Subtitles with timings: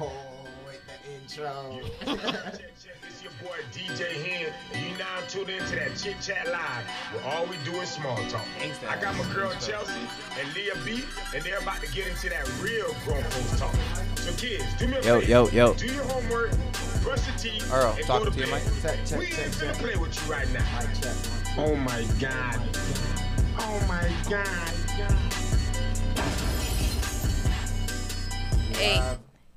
[0.00, 0.10] Oh,
[0.66, 1.80] wait, the intro.
[2.04, 2.16] Check,
[2.54, 2.60] check,
[3.08, 7.24] It's your boy DJ Hen, and you now tuned into that Chit Chat Live, where
[7.34, 8.44] all we do is small talk.
[8.88, 9.90] I got my girl Chelse
[10.40, 13.74] and Leah B, and they're about to get into that real grown folks talk.
[14.16, 15.30] So kids, do me a Yo, favor.
[15.30, 15.74] yo, yo.
[15.74, 16.50] Do your homework,
[17.02, 18.62] brush your teeth, Earl, and go to your bed.
[18.64, 18.82] mic.
[18.82, 19.76] Check, check, we check, ain't finna check.
[19.76, 20.80] play with you right now.
[20.80, 21.16] Mic check.
[21.58, 22.60] Oh my God.
[23.58, 24.48] Oh my God.
[28.80, 29.00] Eight,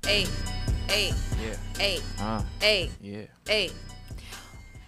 [0.08, 0.30] Eight,
[0.90, 1.56] eight, Yeah.
[1.78, 3.22] hey, Uh, hey, yeah.
[3.46, 3.70] hey.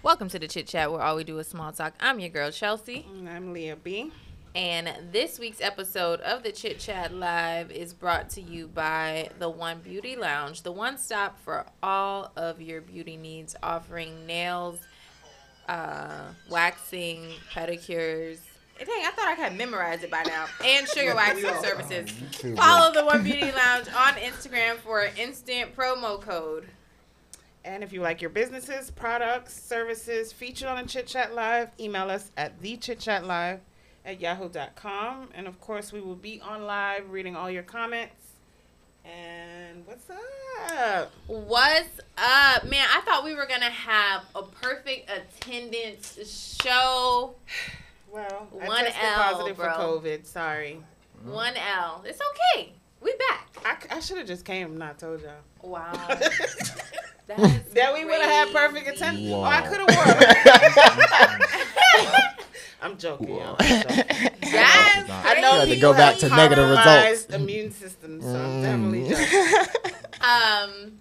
[0.03, 1.95] Welcome to the Chit Chat, where all we do is small talk.
[2.01, 4.13] I'm your girl Chelse, And I'm Leah B.
[4.55, 9.49] and this week's episode of the Chit Chat Live is brought to you by the
[9.51, 14.79] One Beauty Lounge, the one stop for all of your beauty needs, offering nails,
[15.69, 18.39] uh, waxing, pedicures.
[18.79, 20.47] Dang, I thought I had memorized it by now.
[20.65, 22.11] And sugar waxing services.
[22.33, 26.69] too, Follow the One Beauty Lounge on Instagram for an instant promo code.
[27.65, 32.09] And if you like your businesses, products, services featured on the Chit Chat Live, email
[32.09, 33.59] us at thechitchatlive
[34.05, 35.29] at yahoo.com.
[35.35, 38.15] And of course, we will be on live reading all your comments.
[39.05, 41.13] And what's up?
[41.27, 42.87] What's up, man?
[42.95, 47.35] I thought we were gonna have a perfect attendance show.
[48.11, 49.73] Well, I One tested L, positive bro.
[49.73, 50.27] for COVID.
[50.27, 50.81] Sorry.
[51.25, 52.03] One L.
[52.07, 52.21] It's
[52.55, 52.73] okay.
[53.01, 53.49] We back.
[53.91, 55.33] I, I should have just came and not told y'all.
[55.63, 55.93] Wow.
[57.29, 59.29] That is That we would have had perfect attendance.
[59.31, 59.41] Wow.
[59.41, 59.91] Oh, I could have
[62.19, 62.29] won.
[62.81, 63.57] I'm joking, y'all.
[63.59, 64.05] I'm joking.
[64.41, 67.27] That's I know You had to go back to negative results.
[67.27, 68.63] Immune system, so I'm Mm.
[68.63, 69.95] definitely joking.
[70.23, 71.01] Um.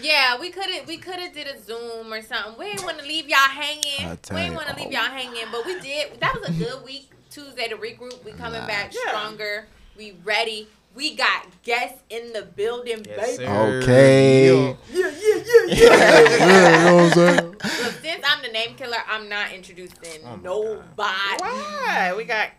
[0.00, 0.86] Yeah, we couldn't.
[0.86, 2.54] we could have did a Zoom or something.
[2.58, 4.18] We didn't want to leave y'all hanging.
[4.30, 4.90] We didn't want to leave oh.
[4.90, 6.20] y'all hanging, but we did.
[6.20, 7.10] That was a good week.
[7.30, 8.24] Tuesday to regroup.
[8.24, 9.10] We coming back Yeah.
[9.10, 9.68] stronger.
[9.96, 10.68] We ready.
[10.94, 13.44] We got guests in the building, Yes, baby.
[13.44, 13.80] sir.
[13.82, 14.50] Okay.
[14.50, 14.78] Look,
[18.02, 21.42] since I'm the name killer, I'm not introducing Oh my nobody.
[21.42, 22.14] Why?
[22.16, 22.50] We got.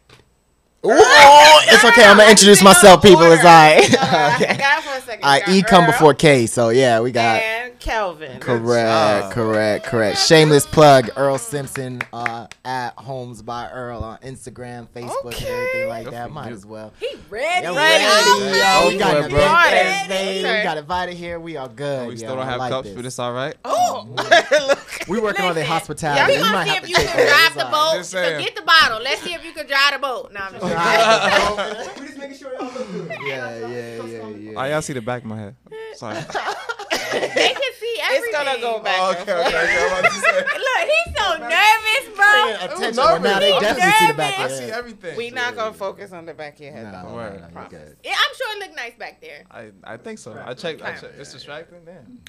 [0.85, 2.05] Ooh, it's okay.
[2.05, 3.23] I'm gonna introduce myself, people.
[3.23, 4.37] It's I alright.
[4.51, 5.25] forgot for a second.
[5.25, 8.39] I We E come before K, so yeah, we got And Kelvin.
[8.39, 10.19] correct, correct, correct.
[10.19, 16.09] Shameless plug, Earl Simpson uh, at Homes by Earl on Instagram, Facebook, and everything like
[16.11, 16.31] that.
[16.31, 16.93] Might as well.
[16.99, 17.65] He ready.
[17.65, 18.05] Yeah, ready.
[18.05, 18.89] ready, yo.
[18.89, 19.39] We got ahead, bro.
[19.39, 19.99] event it.
[20.07, 20.39] Thursday.
[20.39, 20.57] Okay.
[20.59, 21.39] We got invited here.
[21.41, 22.07] We are good.
[22.07, 22.17] We yo.
[22.19, 23.55] still don't have like cups for this, all right?
[23.65, 24.07] Oh,
[24.67, 25.07] look.
[25.09, 26.33] We working on the hospitality.
[26.33, 28.05] Yeah, We we might see have if to you can drive the boat.
[28.05, 29.01] So get the bottle.
[29.01, 30.31] Let's see if you can drive the boat.
[30.31, 33.09] No, I'm just we just making sure y'all look good.
[33.25, 34.53] Yeah, yeah, yeah, yeah.
[34.61, 35.55] Oh, y'all see the back of my head.
[35.95, 36.15] Sorry.
[36.19, 38.29] they can see everything.
[38.29, 38.97] It's gonna go back.
[38.99, 39.87] Oh, okay, okay, okay.
[39.91, 40.37] I'm about to say.
[40.37, 42.53] Look, he's so nervous, bro.
[42.53, 42.95] Attention.
[42.95, 43.23] nervous.
[43.23, 44.79] Now they I'm definitely see the back I of see your head.
[44.79, 45.17] everything.
[45.17, 47.09] We not gonna focus on the back of your head No, though.
[47.09, 47.41] no, Word.
[47.41, 47.71] no, Promise.
[47.71, 47.97] good.
[48.03, 49.43] Yeah, I'm sure it looked nice back there.
[49.51, 50.33] I, I think so.
[50.45, 50.81] I checked.
[50.81, 51.19] I checked.
[51.19, 51.79] It's distracting.
[51.85, 52.19] Damn.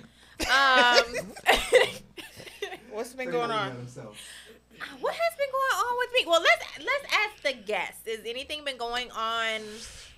[0.50, 1.04] Um,
[2.92, 3.86] What's been going on?
[5.00, 6.24] What has been going on with me?
[6.26, 8.02] Well, let's let's ask the guests.
[8.06, 9.60] Has anything been going on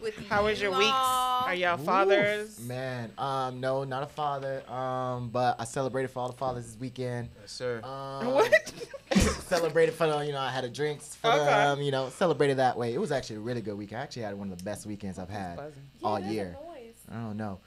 [0.00, 0.26] with you?
[0.28, 0.82] How was your weeks?
[0.92, 1.46] all?
[1.46, 2.58] Are y'all fathers?
[2.60, 4.62] Man, um, no, not a father.
[4.70, 7.28] Um, but I celebrated for all the fathers this weekend.
[7.40, 7.80] Yes, sir.
[7.84, 8.52] Um, What?
[9.46, 11.44] celebrated for them, you know, I had a drinks for Okay.
[11.44, 12.94] them, you know, celebrated that way.
[12.94, 13.92] It was actually a really good week.
[13.92, 15.58] I actually had one of the best weekends I've had
[16.02, 16.58] all Yeah, year.
[16.66, 16.94] noise.
[17.10, 17.58] I don't know.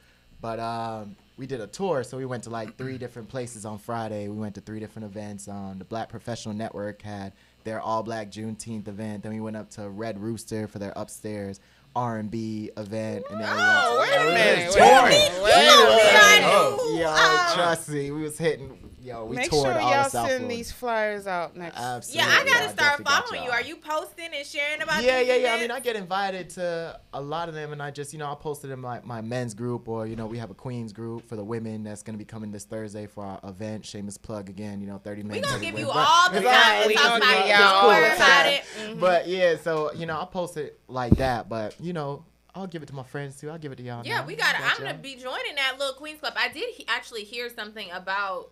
[0.41, 3.77] But um, we did a tour, so we went to like three different places on
[3.77, 4.27] Friday.
[4.29, 5.47] We went to three different events.
[5.47, 9.23] Um, the Black Professional Network had their all black Juneteenth event.
[9.23, 11.59] Then we went up to Red Rooster for their upstairs
[11.95, 13.25] R&B event.
[13.31, 14.59] And then we Oh, went wait to, a minute.
[14.59, 15.43] we was Wait a minute.
[15.43, 16.85] Wait a minute.
[16.93, 16.99] Knew?
[16.99, 18.84] Yo, trust me, we was hitting.
[19.05, 20.47] Yo, we Make sure all y'all send Florida.
[20.47, 21.77] these flyers out next.
[21.77, 22.27] Absolutely.
[22.27, 23.51] Yeah, I gotta I start definitely got following you.
[23.51, 25.53] Are you posting and sharing about Yeah, these yeah, yeah.
[25.53, 25.69] I mean.
[25.69, 28.71] I get invited to a lot of them, and I just, you know, I posted
[28.71, 31.43] in my, my men's group, or you know, we have a queens group for the
[31.43, 33.85] women that's gonna be coming this Thursday for our event.
[33.85, 35.45] Shameless plug again, you know, thirty minutes.
[35.47, 36.47] We gonna give you But- all the time.
[36.47, 37.49] alright, to we talk gonna about give it.
[37.49, 38.47] y'all Don't all about time.
[38.53, 38.63] it.
[38.79, 38.99] Mhm.
[38.99, 42.81] But yeah, so you know, I post it like that, but you know, I'll give
[42.81, 43.51] it to my friends too.
[43.51, 44.03] I'll give it to y'all.
[44.03, 44.25] Yeah, now.
[44.25, 44.55] we got.
[44.55, 46.33] to Got I'm gonna be joining that little Queens Club.
[46.37, 48.51] I did he- actually hear something about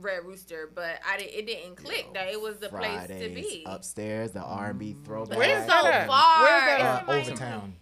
[0.00, 3.64] Red Rooster, but I did, it didn't click that it was the place to be.
[3.66, 5.38] upstairs, the R and B throwback.
[5.38, 6.42] Where's so that far.
[6.42, 7.22] Where's that uh, in Miami.
[7.32, 7.74] Overtown.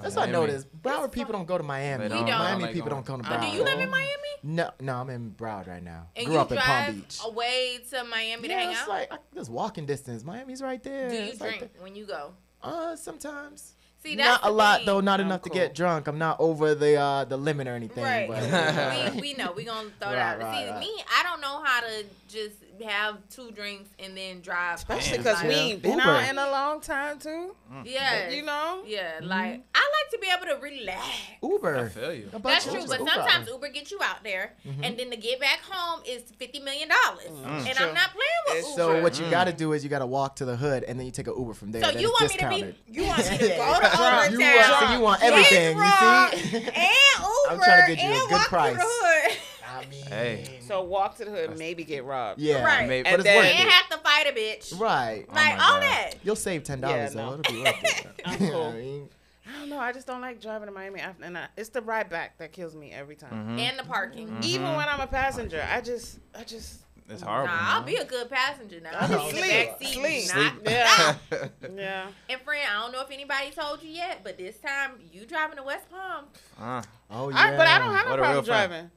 [0.00, 0.46] That's what I Miami.
[0.46, 0.82] noticed.
[0.82, 2.08] Broward people don't go to Miami.
[2.08, 2.26] They don't.
[2.26, 3.50] Miami Like people going- don't come to Uh, Broward.
[3.52, 4.08] do you live in Miami?
[4.42, 6.08] No, no, I'm in Broward right now.
[6.16, 7.18] And Grew you up in drive Palm Beach.
[7.24, 8.88] away to Miami to yeah, hang it's out.
[8.88, 10.24] like I, just walking distance.
[10.24, 11.08] Miami's right there.
[11.08, 12.32] Do you It's like drink when you go?
[12.62, 13.74] uh, sometimes.
[14.02, 14.86] See, that's not a lot thing.
[14.86, 15.00] though.
[15.00, 16.08] Not Oh, enough to get drunk.
[16.08, 18.02] I'm not over the uh the limit or anything.
[18.02, 18.28] Right.
[18.28, 20.40] But, we, we know we gonna throw Right, that.
[20.40, 20.42] out.
[20.42, 20.80] right, See, right.
[20.80, 24.76] me, I don't know how to just have two drinks and then drive.
[24.76, 25.56] Especially Man, because we yeah.
[25.56, 26.02] ain't been Uber.
[26.02, 27.54] out in a long time too.
[27.72, 27.82] Mm.
[27.84, 28.82] Yeah, You know.
[28.86, 29.28] Yeah, mm-hmm.
[29.28, 31.06] like I like to be able to relax.
[31.42, 31.76] Uber.
[31.78, 32.30] I feel you.
[32.42, 34.84] That's of true, but sometimes Uber gets you out there, mm-hmm.
[34.84, 37.44] and then to get back home is fifty million dollars, mm.
[37.44, 37.66] Mm.
[37.66, 37.86] and True.
[37.86, 38.96] I'm not playing with It's Uber.
[38.96, 40.98] So what you got to do is you got to walk to the hood and
[40.98, 41.82] then you take an Uber from there.
[41.82, 42.86] So then you it's want me to discounted.
[42.86, 42.92] be?
[42.92, 46.56] You want me to go to You want, so you want everything, you see?
[46.56, 49.48] and Uber, I'm trying to get you a good walk price.
[49.80, 50.58] Through the hood, I mean, Hey.
[50.66, 52.40] So walk to the hood, maybe get robbed.
[52.40, 52.88] yeah, Right.
[52.88, 53.72] Mate, And but it's then- worth and it.
[53.72, 54.78] have to fight a bitch.
[54.80, 55.26] right.
[55.28, 55.82] Oh Like my all God.
[55.82, 56.10] that.
[56.22, 57.40] You'll save ten dollars, Yeah, so no.
[57.40, 58.06] it'll be worth it.
[58.24, 59.08] I'm You know I mean?
[59.46, 59.78] I don't know.
[59.78, 62.52] I just don't like driving to Miami, after, and I, it's the ride back that
[62.52, 63.56] kills me every time.
[63.56, 63.60] Mhm.
[63.60, 64.38] And the parking.
[64.42, 66.80] Even when I'm a passenger, I just, I just,
[67.10, 67.48] It's horrible.
[67.52, 68.90] Nah, I'll be a good passenger now.
[68.94, 70.34] I'll I'll be in the sleep, back seat, sleep.
[70.36, 71.14] not- Yeah.
[71.76, 72.06] yeah.
[72.30, 75.56] And friend, I don't know if anybody told you yet, but this time you driving
[75.56, 76.26] to West Palm.
[76.58, 77.36] Uh, Oh yeah.
[77.38, 78.70] I, but I don't have no What a problem driving.
[78.70, 78.90] friend.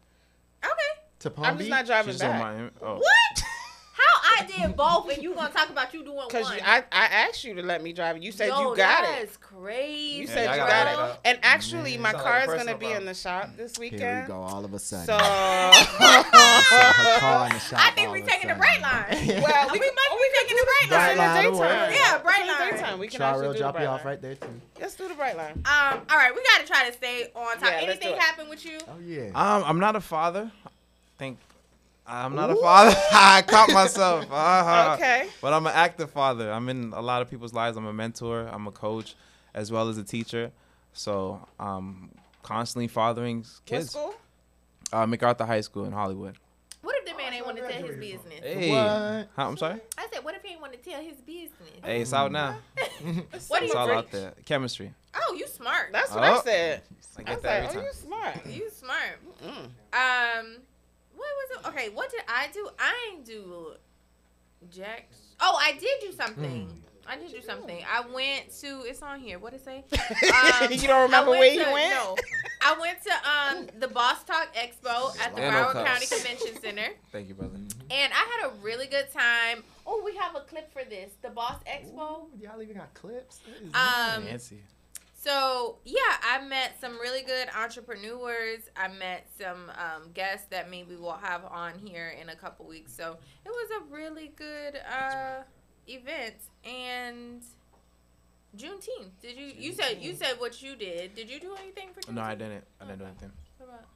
[0.65, 1.01] Okay.
[1.19, 1.69] to Palm I'm just Beach?
[1.71, 2.39] not driving she's on back.
[2.57, 2.69] my.
[2.81, 2.95] Oh.
[2.97, 3.43] What?
[3.95, 6.55] How I did both, and you gonna talk about you doing Cause one?
[6.55, 8.15] you, I, I asked you to let me drive.
[8.15, 9.19] and You said Yo, you got it.
[9.19, 10.17] That's crazy.
[10.17, 11.19] You said y'all you gotta got back it.
[11.23, 12.01] And actually, Man.
[12.01, 14.01] my Sound car a is gonna personal be in the shop this weekend.
[14.01, 15.05] Here we go, all of a sudden.
[15.05, 19.05] So, her car in the shop I think we're taking the bright line.
[19.41, 21.19] well, we we, must be taking the bright Bright in line.
[21.43, 21.69] the line will work.
[21.69, 21.93] daytime.
[21.93, 22.71] Yeah, bright line.
[22.71, 24.47] daytime, we can Char actually will do drop you off right there too.
[24.81, 25.55] Let's do the Brightline.
[25.65, 26.01] Um.
[26.09, 27.63] All right, we gotta try to stay on top.
[27.63, 28.77] Yeah, let's do Anything happen with you?
[28.89, 29.27] Oh yeah.
[29.33, 30.51] Um, I'm not a father.
[30.65, 30.69] I
[31.17, 31.37] think
[32.07, 32.95] I'm not a father.
[33.11, 34.25] I caught myself.
[34.31, 34.93] Uh-huh.
[34.95, 35.27] Okay.
[35.41, 36.51] But I'm an active father.
[36.51, 37.77] I'm in a lot of people's lives.
[37.77, 38.47] I'm a mentor.
[38.51, 39.15] I'm a coach,
[39.53, 40.51] as well as a teacher.
[40.93, 42.11] So um,
[42.43, 43.89] constantly fathering What kids.
[43.91, 44.13] school?
[44.93, 46.35] Uh, McArthur High School in Hollywood.
[46.83, 48.39] What if the man ain't want to tell his business?
[48.41, 48.69] Hey.
[48.69, 49.27] What?
[49.35, 49.81] Huh, I'm sorry.
[49.97, 51.51] I said, what if he ain't want to tell his business?
[51.83, 52.57] Hey, it's out now.
[53.47, 53.97] What do It's you all think?
[53.97, 54.33] out there.
[54.45, 54.93] Chemistry.
[55.15, 55.89] Oh, you smart.
[55.91, 56.41] That's what I Oh.
[56.43, 56.81] said.
[57.17, 58.45] I I get was that like, every oh, you smart.
[58.47, 59.19] You smart.
[59.43, 60.39] Mm.
[60.39, 60.57] Um,
[61.15, 61.67] what was it?
[61.69, 62.69] Okay, what did I do?
[62.79, 63.73] I ain't do
[64.71, 65.07] Jack.
[65.39, 66.81] Oh, I did do something.
[67.07, 67.83] I did do something.
[67.87, 68.81] I went to.
[68.87, 69.37] It's on here.
[69.37, 69.83] What did it say?
[70.63, 71.91] Um, you don't remember where to- you went?
[71.91, 72.15] No,
[72.63, 75.87] I went to um the Boss Talk Expo at the Broward cups.
[75.89, 77.57] County Convention Center, Thank you, brother.
[77.57, 79.63] and I had a really good time.
[79.85, 81.11] Oh, we have a clip for this.
[81.21, 82.23] The Boss Expo.
[82.23, 83.37] Ooh, y'all even got clips.
[83.45, 84.61] That is Um, Nancy.
[85.25, 88.69] So yeah, I met some really good entrepreneurs.
[88.75, 92.93] I met some um, guests that maybe we'll have on here in a couple weeks.
[92.95, 95.41] So it was a really good uh,
[95.87, 96.35] event.
[96.63, 97.41] And
[98.55, 99.51] Juneteenth, did you?
[99.57, 101.15] You said you said what you did.
[101.15, 102.13] Did you do anything for Juneteenth?
[102.13, 102.63] No, I didn't.
[102.79, 103.31] I didn't do anything.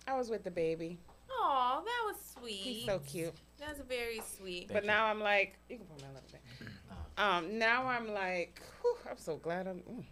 [0.07, 0.97] I was with the baby.
[1.29, 2.53] Oh, that was sweet.
[2.53, 3.35] He's so cute.
[3.59, 4.71] That's very sweet.
[4.73, 6.69] But now I'm like, you can put my little there.
[7.23, 10.03] Um, now I'm like, whew, I'm so glad I'm mm,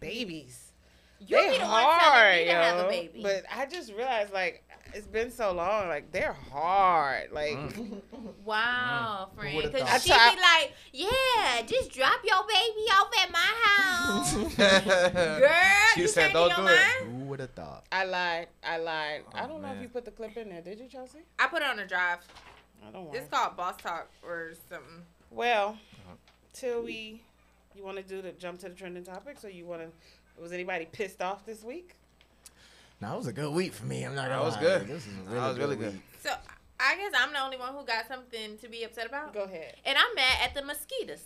[0.00, 0.72] babies.
[1.20, 2.56] You they be the hard, telling me to yo.
[2.62, 3.20] have a baby.
[3.22, 4.64] But I just realized like
[4.94, 5.88] it's been so long.
[5.88, 7.30] Like they're hard.
[7.32, 8.00] Like mm.
[8.44, 9.34] Wow, mm.
[9.34, 9.72] Who friend.
[9.72, 14.34] Because she I be like, yeah, just drop your baby off at my house.
[15.40, 15.50] Girl,
[15.94, 17.84] She you said, changing "Don't your do it." Who would have thought?
[17.92, 18.48] I lied.
[18.64, 19.22] I lied.
[19.26, 20.62] Oh, I Oh, don't know if you put the clip in there.
[20.62, 21.16] Did you, Chelse?
[21.38, 22.18] I put it on the drive.
[22.86, 23.16] I don't want.
[23.16, 25.04] It's called Boss Talk or something.
[25.30, 26.14] Well, uh-huh.
[26.54, 27.22] till we,
[27.80, 29.88] you want to do to jump to the trending topics, or you want to?
[30.42, 31.96] Was anybody pissed off this week?
[33.00, 34.04] No, it was a good week for me.
[34.04, 34.60] I'm not That gonna was lie.
[34.60, 34.86] good.
[34.86, 35.92] This was a That really was really good.
[35.92, 36.00] good.
[36.22, 36.30] So
[36.78, 39.32] I guess I'm the only one who got something to be upset about.
[39.34, 39.76] Go ahead.
[39.86, 41.24] And I'm mad at the mosquitoes.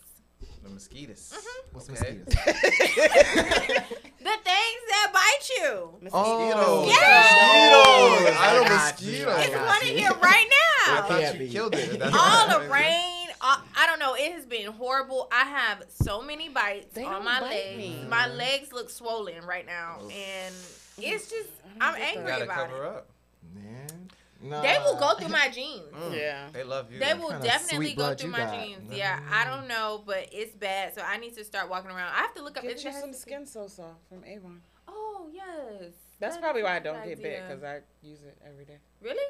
[0.62, 1.32] The mosquitoes.
[1.36, 1.76] Mm-hmm.
[1.76, 2.18] What's Okay.
[2.24, 3.84] mosquitoes?
[4.24, 5.98] The things that bite you.
[6.12, 6.94] Oh, Yeah.
[7.20, 8.36] Mosquitoes.
[8.40, 9.26] I know got you.
[9.26, 9.34] mosquitoes.
[9.34, 11.02] I It's one in here right I now.
[11.06, 12.02] thought you killed it.
[12.14, 13.13] All the rain.
[13.44, 14.14] All- I don't know.
[14.14, 15.28] It has been horrible.
[15.30, 17.76] I have so many bites They on my legs.
[17.78, 18.06] me.
[18.08, 20.54] My legs look swollen right now, and
[20.98, 21.48] it's just
[21.80, 22.88] I I'm angry Gotta about cover it.
[22.88, 23.06] up.
[23.54, 24.10] Man.
[24.42, 24.60] Nah.
[24.62, 25.82] They will go through my jeans.
[25.94, 26.14] Mm.
[26.16, 26.48] Yeah.
[26.52, 26.98] They love you.
[26.98, 28.54] They will definitely go through my got.
[28.64, 28.92] jeans.
[28.92, 30.94] Yeah, I don't know, but it's bad.
[30.94, 32.12] So I need to start walking around.
[32.14, 32.62] I have to look up.
[32.62, 34.60] Get you some skin so soft from Avon.
[34.88, 35.92] Oh yes.
[36.20, 37.42] That's That probably why I don't get big idea.
[37.48, 38.78] because I use it every day.
[39.00, 39.24] Really?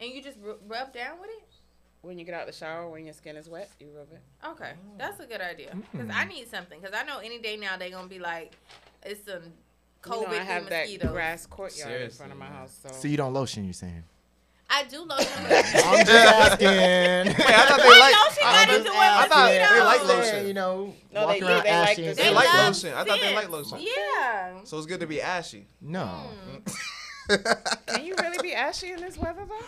[0.00, 1.42] And you just ru- rub down with it?
[2.02, 4.20] When you get out the shower, when your skin is wet, you rub it.
[4.44, 5.72] Okay, that's a good idea.
[5.92, 6.14] Because Mm.
[6.16, 6.80] I need something.
[6.80, 8.52] Because I know any day now they're gonna be like,
[9.04, 9.50] it's some You
[10.02, 11.10] COVID know, I have that mosquitoes.
[11.12, 12.76] grass courtyard in Seriously, front of my house.
[12.82, 13.64] So, So you don't lotion?
[13.64, 14.02] You saying?
[14.68, 15.28] I do lotion.
[15.44, 16.66] I'm just asking.
[16.68, 18.14] Wait, I thought they like.
[18.16, 19.86] lotion I got to thought- do with I thought they mosquitoes?
[19.86, 20.46] like lotion.
[20.48, 21.46] You know, No, they walking do.
[21.46, 22.56] around They like ashy the and They They like stuff.
[22.56, 22.92] love lotion.
[22.94, 23.70] I thought they like scents.
[23.72, 23.86] lotion.
[23.96, 24.64] Yeah.
[24.64, 25.66] So it's good to be ashy.
[25.80, 26.30] No,
[27.86, 29.64] can you really be ashy in this weather though?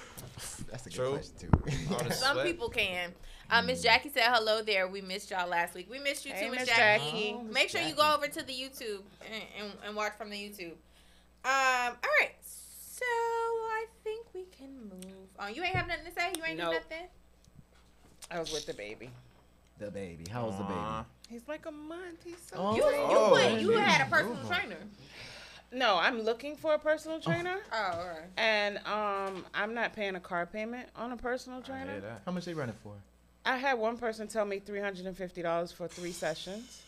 [0.75, 1.11] That's a good True.
[1.12, 2.11] question too.
[2.14, 3.12] Some people can.
[3.49, 4.88] Uh, Miss Jackie said hello there.
[4.88, 5.87] We missed y'all last week.
[5.88, 7.04] We missed you Hey, too, Miss Miss Jackie.
[7.04, 7.35] Jackie.
[7.37, 9.02] Oh, Miss Make sure you go over to the YouTube
[9.33, 10.73] and, and, and watch from the YouTube.
[11.45, 11.95] Um.
[12.02, 12.33] All right.
[12.45, 15.54] So I think we can move on.
[15.54, 16.33] You ain't have nothing to say.
[16.37, 16.71] You ain't Nope.
[16.71, 17.07] do nothing.
[18.33, 19.11] I was with the baby.
[19.78, 20.25] The baby.
[20.33, 20.81] How was the baby?
[21.28, 22.25] He's like a month.
[22.25, 22.75] He's so Oh.
[22.75, 24.76] You, you, Oh, went, you had a personal trainer.
[25.75, 28.23] No, I'm looking for a personal trainer, Oh, all right.
[28.37, 32.00] and um, I'm not paying a car payment on a personal I hear trainer.
[32.00, 32.23] that.
[32.25, 32.93] How much they running for?
[33.45, 36.81] I had one person tell me three hundred and fifty dollars for three sessions,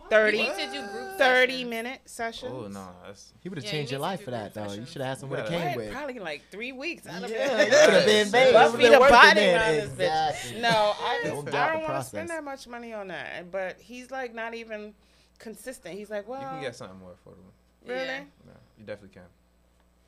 [0.00, 1.70] You 30, need to do group 30 sessions.
[1.70, 2.52] minute sessions.
[2.54, 4.30] Oh no, that's He would have Yeah, changed you your need to life do for
[4.32, 4.62] that group though.
[4.64, 4.90] You sessions.
[4.90, 5.68] should have asked him what it Yeah.
[5.68, 5.92] came with.
[5.92, 7.06] Probably like three weeks.
[7.08, 8.52] I'd have Yeah, been- you could have been baby.
[8.52, 9.60] Buffy Been the working body then.
[9.62, 10.28] on this bitch.
[10.28, 10.60] Exactly.
[10.60, 13.08] No, I Don't just doubt I the don't want to spend that much money on
[13.08, 13.50] that.
[13.50, 14.94] But he's like not even
[15.38, 15.94] consistent.
[15.96, 17.50] He's like, well, you can get something more affordable.
[17.86, 18.04] Really?
[18.04, 18.18] Yeah.
[18.46, 19.22] Yeah, you definitely can.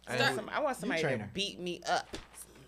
[0.07, 2.09] I And want, some, I want somebody to beat me up.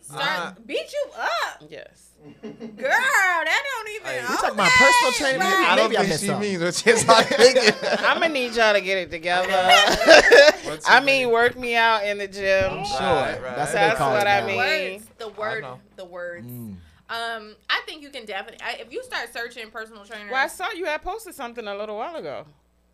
[0.01, 0.55] Start Ah.
[0.67, 2.11] beat you up, Yes.
[2.43, 2.51] girl.
[2.91, 4.07] That don't even.
[4.07, 5.39] Hey, You talking about personal trainer?
[5.39, 5.51] right.
[5.61, 6.51] Maybe I don't I think missed she something.
[6.51, 7.75] means what she's not thinking.
[8.01, 9.49] I'm gonna need y'all to get it together.
[10.87, 11.31] I mean, name?
[11.31, 12.71] work me out in the gym.
[12.73, 12.99] I'm sure.
[13.01, 13.57] Right, right.
[13.57, 14.57] That's what That's they call what it I mean.
[14.93, 15.65] Words, the word,
[15.97, 16.47] the words.
[16.47, 16.77] Mm.
[17.11, 18.65] Um, I think you can definitely.
[18.65, 21.75] I, if you start searching personal trainers, Well, I saw you had posted something a
[21.77, 22.47] little while ago.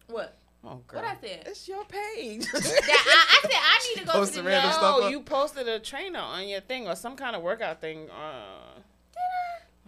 [0.08, 0.36] what?
[0.62, 1.00] Oh, girl.
[1.00, 1.44] What I said?
[1.46, 2.44] It's your page.
[2.52, 5.10] That I, I said I need to go Post to the the random no, stuff
[5.10, 8.10] you posted a trainer on your thing or some kind of workout thing.
[8.10, 8.80] Uh,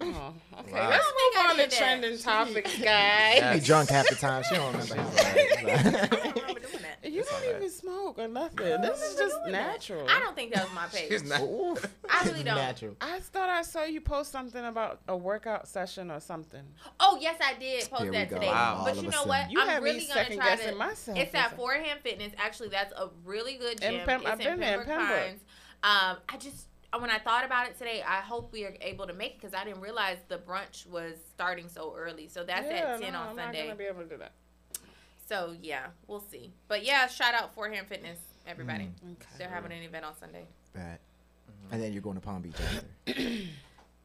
[0.00, 0.72] oh, okay.
[0.72, 0.88] Wow.
[0.90, 3.60] Let's move on to trending topics, She guys.
[3.60, 4.42] be drunk half the time.
[4.48, 6.81] She don't remember half
[7.28, 7.42] I don't time.
[7.42, 7.42] remember doing that.
[7.42, 7.56] You don't alright.
[7.56, 8.72] even smoke or nothing.
[8.72, 9.66] I This is just doing that.
[9.72, 10.08] natural.
[10.08, 11.08] I don't think that was my page.
[11.10, 11.40] She's not.
[11.42, 11.94] Oof.
[12.08, 12.56] I really don't.
[12.56, 12.96] Natural.
[13.00, 16.62] I thought I saw you post something about a workout session or something.
[17.00, 18.36] Oh yes, I did post that go.
[18.36, 18.48] today.
[18.48, 18.82] Wow.
[18.84, 19.50] But of you know what?
[19.50, 20.74] You I'm had really gonna try to.
[20.74, 21.18] myself.
[21.18, 22.32] It's at Forehand Fitness.
[22.38, 24.06] Actually, that's a really good In gym.
[24.06, 25.26] Pem- it's I've been in there in Pembroke Pembroke.
[25.28, 25.40] Pines.
[25.84, 26.66] Um, I just
[26.98, 29.54] when I thought about it today, I hope we are able to make it because
[29.54, 32.28] I didn't realize the brunch was starting so early.
[32.28, 33.62] So that's yeah, at ten no, on I'm not Sunday.
[33.64, 34.32] gonna be able to do that.
[35.28, 36.52] So yeah, we'll see.
[36.68, 38.84] But yeah, shout out Forehand Fitness, everybody.
[39.04, 39.12] Mm.
[39.12, 39.26] Okay.
[39.38, 40.44] They're having an event on Sunday.
[40.74, 40.98] Bad.
[41.70, 42.54] And then you're going to Palm Beach
[43.06, 43.22] after.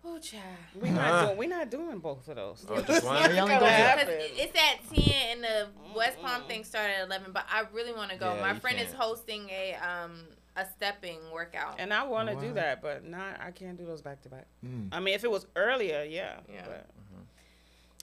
[0.10, 0.44] Oh, child.
[0.76, 1.26] We're not Ah.
[1.26, 1.38] doing.
[1.38, 2.66] We not doing both of those.
[2.70, 3.24] Oh, just one?
[3.24, 3.88] You only Gonna go there.
[3.88, 4.06] happen.
[4.08, 7.92] Because it's at 10 and the West Palm thing started at 11, but I really
[7.92, 8.34] want to go.
[8.34, 8.98] Yeah, My friend is can't.
[9.00, 10.14] hosting a um
[10.56, 11.76] a stepping workout.
[11.80, 13.42] And I want to do that, but not.
[13.42, 14.46] I can't do those back to back.
[14.66, 14.88] Mm.
[14.94, 16.38] I mean, if it was earlier, yeah.
[16.52, 16.62] Yeah.
[16.66, 16.88] But.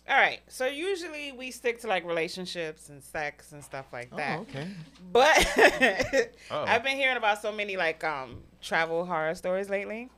[0.09, 0.41] All right.
[0.49, 4.39] So usually we stick to like relationships and sex and stuff like that.
[4.39, 4.69] Oh, okay.
[5.13, 6.65] But Oh.
[6.67, 10.11] I've been hearing about so many like um travel horror stories lately.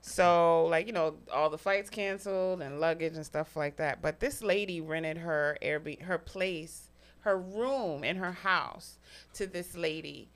[0.00, 4.02] So like you know all the flights canceled and luggage and stuff like that.
[4.02, 6.90] But this lady rented her Airbnb her place,
[7.20, 8.98] her room in her house
[9.34, 10.30] to this lady,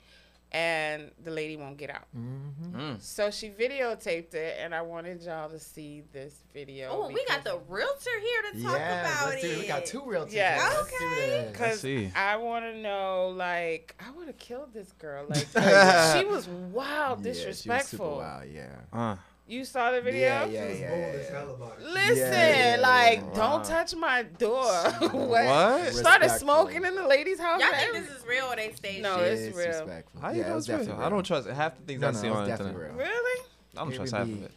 [0.53, 2.05] and the lady won't get out.
[2.15, 2.79] Mm-hmm.
[2.79, 3.01] Mm.
[3.01, 6.89] So she videotaped it, and I wanted y'all to see this video.
[6.91, 9.47] oh, we got the realtor here to talk Yeah, about let's it.
[9.51, 9.59] it.
[9.59, 10.33] We got two realtors.
[10.33, 10.61] Yes.
[10.61, 10.79] here.
[10.79, 11.47] Let's do Okay.
[11.51, 11.85] Because.
[12.15, 15.25] I want to know, like, I would have killed this girl.
[15.55, 17.97] Like, she was wild, Yeah, she was disrespectful.
[17.97, 18.69] super wild, yeah.
[18.91, 20.21] Uh, You saw the video?
[20.21, 20.73] Yeah, yeah, yeah.
[20.73, 20.87] yeah.
[21.19, 21.85] as hell about it.
[21.85, 23.33] Listen, Yeah, yeah, like, yeah.
[23.35, 24.63] don't touch my door.
[24.99, 25.11] what?
[25.11, 25.93] What?
[25.93, 27.59] Started smoking in the lady's house.
[27.61, 29.33] Y'all think this is real or they staged No, it?
[29.33, 29.67] it's real.
[29.67, 30.21] Disrespectful.
[30.21, 30.77] how you yeah, know it's real?
[30.79, 31.49] definitely I don't trust.
[31.49, 32.97] Half the things No, I no, see it was on the definitely internet.
[32.97, 33.07] real.
[33.09, 33.45] Really?
[33.75, 34.51] I don't It trust half be- of it.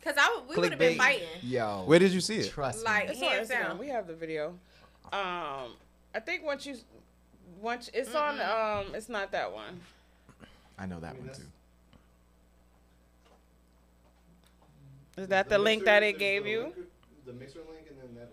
[0.00, 0.98] Because I would, we would have been Clickbait.
[0.98, 1.28] fighting.
[1.42, 1.82] Yo.
[1.86, 2.50] Where did you see it?
[2.50, 3.12] Trust Like- me.
[3.14, 3.78] It's on Hands down.
[3.78, 4.48] We have the video.
[5.12, 5.76] Um,
[6.14, 6.76] I think once you,
[7.60, 9.80] once it's on, um, it's not that one.
[10.76, 11.42] I know that one too.
[15.18, 16.60] Is that the, link mixer- that it gave the you?
[16.62, 16.74] link-
[17.26, 18.32] The mixer link and then that one.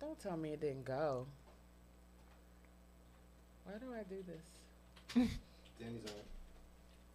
[0.00, 1.26] Don't tell me it didn't go.
[3.64, 5.28] Why do I do this?
[5.78, 6.24] Danny's on it.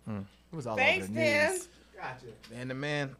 [0.06, 0.22] Hmm.
[0.52, 1.52] It was all Thanks, over the Dan.
[1.54, 1.68] news.
[1.96, 2.26] Gotcha.
[2.52, 3.16] Man to man.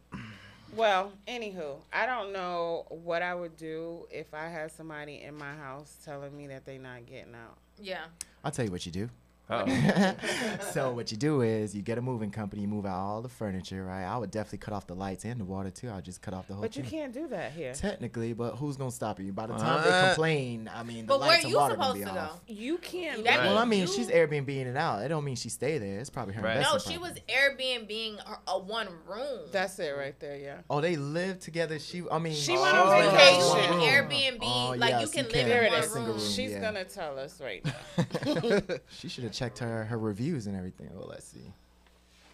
[0.76, 5.54] Well, anywho, I don't know what I would do if I had somebody in my
[5.54, 7.56] house telling me that they're not getting out.
[7.80, 8.04] Yeah.
[8.44, 9.08] I'll tell you what you do.
[10.72, 13.28] So what you do is you get a moving company, you move out all the
[13.28, 14.04] furniture, right?
[14.04, 15.88] I would definitely cut off the lights and the water too.
[15.88, 16.70] I'll just cut off the whole thing.
[16.70, 16.90] But you thing.
[17.00, 17.72] can't do that here.
[17.74, 19.32] Technically, but who's gonna stop you?
[19.32, 21.76] By the time they Uh, complain, I mean, the But where lights and you water
[21.76, 22.20] gonna supposed be to go?
[22.20, 22.40] off.
[22.48, 23.24] You can't.
[23.24, 23.46] That leave.
[23.50, 25.02] Well, I mean, you- she's Airbnb it out.
[25.02, 25.98] It don't mean she stay there.
[26.00, 26.60] It's probably her Right.
[26.60, 27.12] No, investment she was.
[27.28, 29.40] Airbnb a, a one room.
[29.52, 30.36] That's it right there.
[30.36, 30.58] Yeah.
[30.70, 31.78] Oh, they live together.
[31.78, 33.80] She, I mean, She oh, went on vacation.
[33.80, 36.18] Airbnb, Oh, like, you yes, can live can't in There have it one a room.
[36.18, 36.60] She's yeah.
[36.60, 38.76] gonna tell us right now.
[38.98, 40.88] she should have checked her her reviews and everything.
[40.94, 41.52] Well, let's see.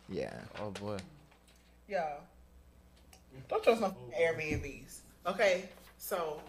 [0.08, 0.34] Yeah.
[0.60, 0.98] Oh boy.
[1.88, 2.20] Y'all,
[3.48, 4.98] don't trust no Airbnbs.
[5.26, 5.64] Okay,
[5.98, 6.40] so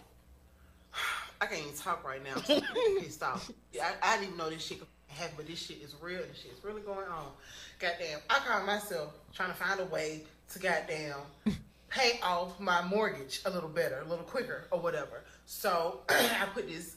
[1.40, 2.34] I can't even talk right now.
[2.48, 3.50] I'm pissed off.
[3.80, 6.20] I, I didn't even know this shit could happen, but this shit is real.
[6.20, 7.26] This shit is really going on.
[7.80, 11.16] Goddamn, I call myself trying to find a way to goddamn
[11.92, 15.22] pay off my mortgage a little better, a little quicker, or whatever.
[15.46, 16.96] So I put this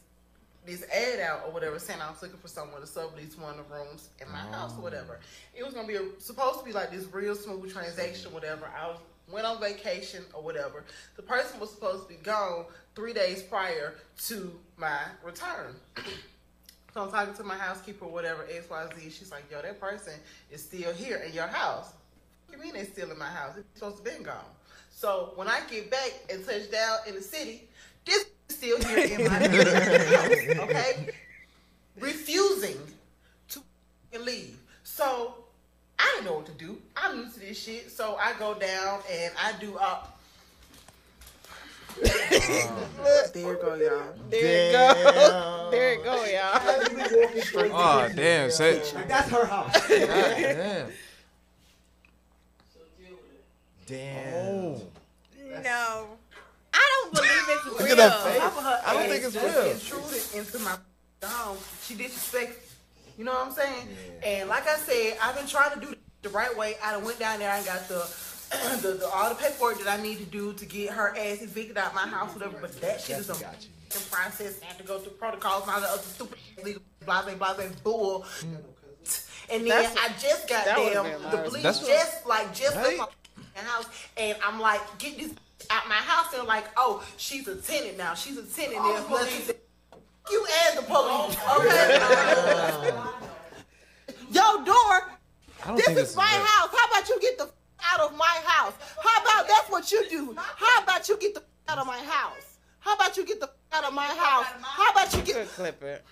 [0.66, 3.68] this ad out or whatever saying I was looking for someone to sublease one of
[3.68, 4.84] the rooms in my house or oh.
[4.84, 5.20] whatever.
[5.54, 8.70] It was gonna be a, supposed to be like this real smooth transaction, whatever.
[8.78, 8.98] I was
[9.32, 10.84] went on vacation or whatever.
[11.16, 13.96] The person was supposed to be gone three days prior
[14.28, 15.76] to my return.
[16.94, 19.12] So I'm talking to my housekeeper, whatever, XYZ.
[19.12, 20.14] She's like, yo, that person
[20.50, 21.92] is still here in your house.
[22.48, 23.58] What do you mean they still in my house?
[23.58, 24.46] It's supposed to been gone.
[24.92, 27.68] So when I get back and touch down in the city,
[28.06, 30.60] this is still here in my house.
[30.60, 31.10] Okay?
[32.00, 32.78] Refusing
[34.16, 34.58] to leave.
[34.84, 35.36] So
[36.00, 36.78] I didn't know what to do.
[36.96, 37.92] I'm used to this shit.
[37.92, 40.20] So I go down and I do up.
[42.02, 42.12] there
[43.36, 44.14] you go, y'all.
[44.30, 45.70] There you go.
[45.72, 47.72] There you go, y'all.
[47.74, 49.88] Oh damn, say, That's her house.
[49.88, 50.90] damn.
[53.88, 54.34] Damn.
[54.34, 54.82] Oh.
[55.64, 56.08] No.
[56.76, 57.74] I don't believe it's real.
[57.80, 58.42] Look at that face.
[58.86, 59.72] I don't think it's just real.
[59.72, 60.78] Intruded into my
[61.24, 61.58] home.
[61.84, 62.56] She disrespected.
[63.18, 63.88] You know what I'm saying?
[64.26, 66.76] And like I said, I've been trying to do the right way.
[66.84, 68.06] I done went down there and got the,
[68.82, 71.78] the, the all the paperwork that I need to do to get her ass evicted
[71.78, 72.58] out my house, whatever.
[72.60, 73.56] But that shit is a Got
[74.12, 74.60] process.
[74.62, 77.54] I have to go through protocols and all the other stupid legal blah blah blah
[77.54, 78.26] blah bull.
[79.50, 81.46] And then That's- I just got that would've damn the mine.
[81.46, 82.98] police That's what- just like just Right.
[83.00, 83.14] left
[83.56, 83.86] my house,
[84.18, 85.32] and I'm like, get this
[85.70, 86.34] out my house.
[86.34, 88.14] And like, oh, she's a tenant now.
[88.14, 88.78] She's a tenant.
[88.80, 89.56] Oh, There's nothing.
[90.32, 92.96] You and the police, oh, okay?
[94.32, 95.12] Yo, door.
[95.78, 96.46] This think is my real.
[96.46, 96.70] house.
[96.76, 97.54] How about you get the f-
[97.94, 98.74] out of my house?
[99.04, 100.36] How about that's what you do?
[100.38, 102.58] How about you get the f- out of my house?
[102.80, 104.46] How about you get the f- out of my house?
[104.62, 106.04] How about you get Good clip it.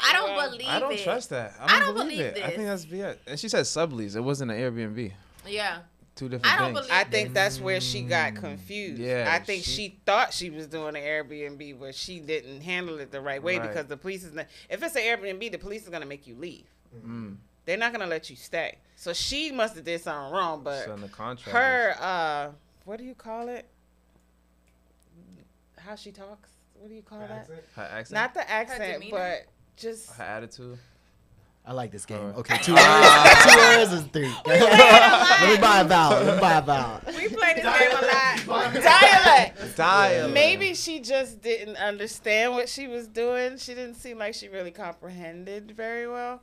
[0.00, 0.68] I don't believe it.
[0.68, 1.04] I don't it.
[1.04, 1.54] trust that.
[1.60, 2.44] I I don't, don't believe, believe it.
[2.44, 3.16] I think that's BS.
[3.26, 4.16] And she said sublease.
[4.16, 5.12] It wasn't an Airbnb.
[5.46, 5.78] Yeah.
[6.14, 6.86] Two different I don't things.
[6.88, 9.00] believe I think that's where she got confused.
[9.00, 12.98] Yeah, I think she- she, thought she was doing an Airbnb, but she didn't handle
[13.00, 13.66] it the right way Right.
[13.68, 14.46] because the police is not.
[14.68, 16.66] If it's an Airbnb, the police is gonna make you leave.
[16.94, 17.36] Mm.
[17.64, 18.78] They're not gonna let you stay.
[18.96, 20.62] So she must have did something wrong.
[20.62, 21.56] But So in the contract.
[21.56, 22.50] her, uh,
[22.84, 23.66] what do you call it?
[25.78, 26.50] How she talks?
[26.74, 27.48] What do you call that?
[27.76, 28.10] her accent.
[28.12, 30.78] Not the accent, but just her attitude.
[31.64, 32.18] I like this game.
[32.18, 32.36] Alright.
[32.38, 32.84] Okay, two words.
[33.44, 34.32] two words is three.
[34.46, 36.24] Let me buy a vowel.
[36.24, 37.00] Let me buy a vowel.
[37.06, 38.74] we play this game a lot.
[38.74, 39.76] Dialect.
[39.76, 40.34] Dialect.
[40.34, 43.58] Maybe she just didn't understand what she was doing.
[43.58, 46.42] She didn't seem like she really comprehended very well.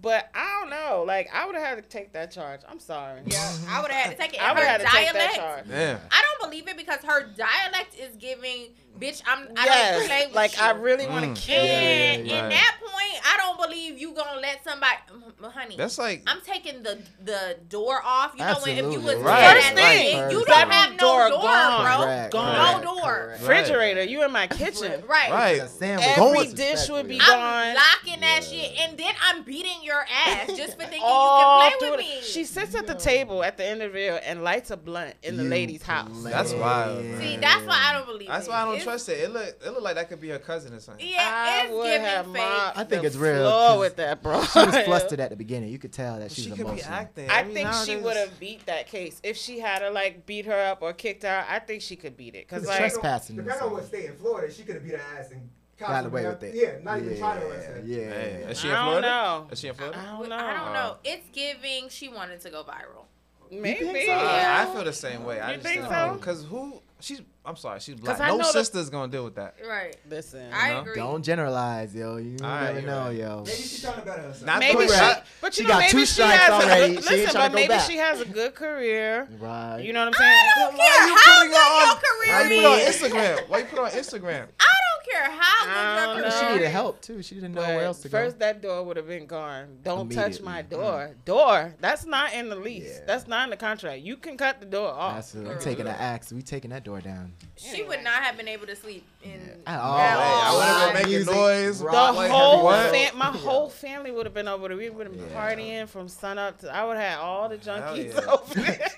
[0.00, 1.04] But I don't know.
[1.04, 2.60] Like I would have had to take that charge.
[2.68, 3.22] I'm sorry.
[3.26, 3.56] Yeah.
[3.68, 4.42] I would have had to take it.
[4.42, 5.68] I would have had to take that charge.
[5.68, 6.00] Damn.
[6.10, 9.22] I don't believe it because her dialect is giving, bitch.
[9.26, 9.48] I'm.
[9.56, 9.98] I yes.
[9.98, 10.62] don't play with like you.
[10.62, 11.34] I really want Mm.
[11.34, 12.32] to kill And you.
[12.32, 12.50] yeah, in right.
[12.52, 14.96] that point, I don't believe you gonna let somebody,
[15.40, 15.76] Mm, honey.
[15.76, 16.22] That's like.
[16.26, 18.32] I'm taking the the door off.
[18.36, 19.14] You know when if you Absolutely.
[19.16, 19.54] was Right.
[19.54, 20.70] First thing, night, you don't thing.
[20.70, 21.84] have no Door door, gone.
[21.84, 22.04] bro.
[22.06, 22.82] Correct, Gone.
[22.82, 23.02] No door.
[23.02, 23.40] correct.
[23.40, 25.02] Refrigerator, you in my kitchen.
[25.06, 25.30] Right.
[25.30, 25.60] Right.
[25.60, 25.84] A.
[25.84, 27.20] Every Going dish would be respectfully.
[27.20, 27.82] I'm gone.
[28.04, 31.78] locking that shit, and then I'm beating your ass just for thinking All you can
[31.78, 32.22] play through with me.
[32.22, 35.14] She sits at the table at the end of the video and lights a blunt
[35.22, 36.08] in the You lady's house.
[36.20, 36.30] play.
[36.30, 37.20] That's wild, man.
[37.20, 38.50] See, that's why I don't believe That's it.
[38.50, 39.18] why I don't It's- trust it.
[39.20, 39.44] It look.
[39.46, 41.06] It look like that could be her cousin or something.
[41.06, 42.34] Yeah, I it's would giving have fake.
[42.34, 44.42] mopped I think the it's real, floor 'cause with that, bro.
[44.44, 45.70] She was flustered at the beginning.
[45.70, 46.94] You could tell that she She was could be emotional.
[46.94, 47.30] I acting.
[47.30, 50.46] I mean, think she would have beat that case if she had to like beat
[50.46, 51.28] her up or kicked her.
[51.28, 53.82] out, I think she could beat it because It's like trespassing or Depending on what
[53.82, 54.00] something.
[54.00, 56.54] state in Florida, she could have beat her ass and Got away with it.
[56.54, 57.82] Yeah, not even trying to arrest her.
[57.84, 57.96] Yeah.
[57.98, 59.08] Hey, is she I in don't Florida?
[59.08, 59.48] know.
[59.50, 59.98] Is she in Florida?
[59.98, 60.36] I don't know.
[60.36, 60.96] I don't know.
[61.02, 61.88] It's giving.
[61.88, 63.06] She wanted to go viral.
[63.50, 64.06] Maybe.
[64.06, 64.12] so?
[64.12, 65.40] Uh, I feel the same way.
[65.40, 66.12] I You just think don't so?
[66.12, 66.18] know.
[66.18, 66.80] Cause who?
[67.04, 67.20] She's.
[67.46, 67.78] I'm sorry.
[67.80, 68.16] She's black.
[68.16, 69.56] 'Cause I No know the- sister's gonna deal with that.
[69.68, 69.94] Right.
[70.08, 70.50] Listen.
[70.50, 70.80] I know?
[70.80, 70.94] agree.
[70.96, 72.16] Don't generalize, yo.
[72.16, 73.16] You All right, never you're know, right.
[73.16, 73.36] yo.
[73.44, 74.46] Maybe she's trying to better herself.
[74.46, 76.82] Not Maybe she, but you She know, got maybe two she strikes has already.
[76.84, 77.90] a She good, ain't listen, tryna but go maybe back.
[77.90, 79.28] she has a good career.
[79.38, 79.80] Right.
[79.80, 80.30] You know what I'm saying?
[80.32, 82.48] I don't Why care you how putting her on- your career Why is.
[82.50, 83.48] you put it on Instagram?
[83.50, 84.46] Why you put it on Instagram?
[84.60, 84.73] I don't
[85.10, 86.40] care how I good don't your.
[86.48, 87.22] She needed help too.
[87.22, 88.18] She didn't know But where else to go.
[88.18, 88.46] first, go.
[88.46, 89.78] that door would have been gone.
[89.82, 90.84] Don't touch my Immediately.
[90.86, 91.14] door.
[91.24, 91.74] Door.
[91.80, 92.96] That's not in the lease.
[92.98, 93.04] Yeah.
[93.06, 94.02] That's not in the contract.
[94.02, 95.14] You can cut the door off.
[95.32, 96.32] That's I'm taking the axe.
[96.32, 97.32] We taking that door down.
[97.56, 99.40] She would not have been able to sleep in.
[99.66, 99.98] At all.
[99.98, 100.56] At Hey, I all.
[100.56, 101.78] would have been making music, noise.
[101.80, 104.76] the like whole fam- my whole family would have been over there.
[104.76, 105.36] We would have been Yeah.
[105.54, 106.74] partying from sun up to.
[106.74, 108.20] I would have had all the junkies yeah.
[108.32, 108.90] over there.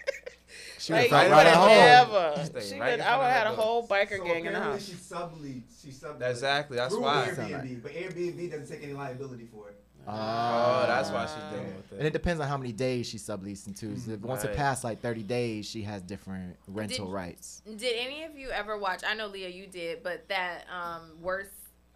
[0.79, 2.13] She like, would you have right at right at home.
[2.37, 2.45] never.
[2.45, 4.61] Stay She right would, I would have had a whole biker So gang in the
[4.61, 4.85] house.
[4.87, 5.83] She subleads.
[5.83, 6.31] She subleads.
[6.31, 6.77] Exactly.
[6.77, 7.29] That's through why.
[7.31, 9.81] Airbnb, but Airbnb doesn't take any liability for it.
[10.09, 12.07] Oh, that's why she's dealing with And it.
[12.07, 13.99] it depends on how many days she's subleasing to.
[13.99, 14.57] So if once it Right.
[14.57, 17.63] past like 30 days, she has different rental Did- rights.
[17.77, 19.03] Did any of you ever watch?
[19.05, 21.51] I know Leah, you did, but that um worst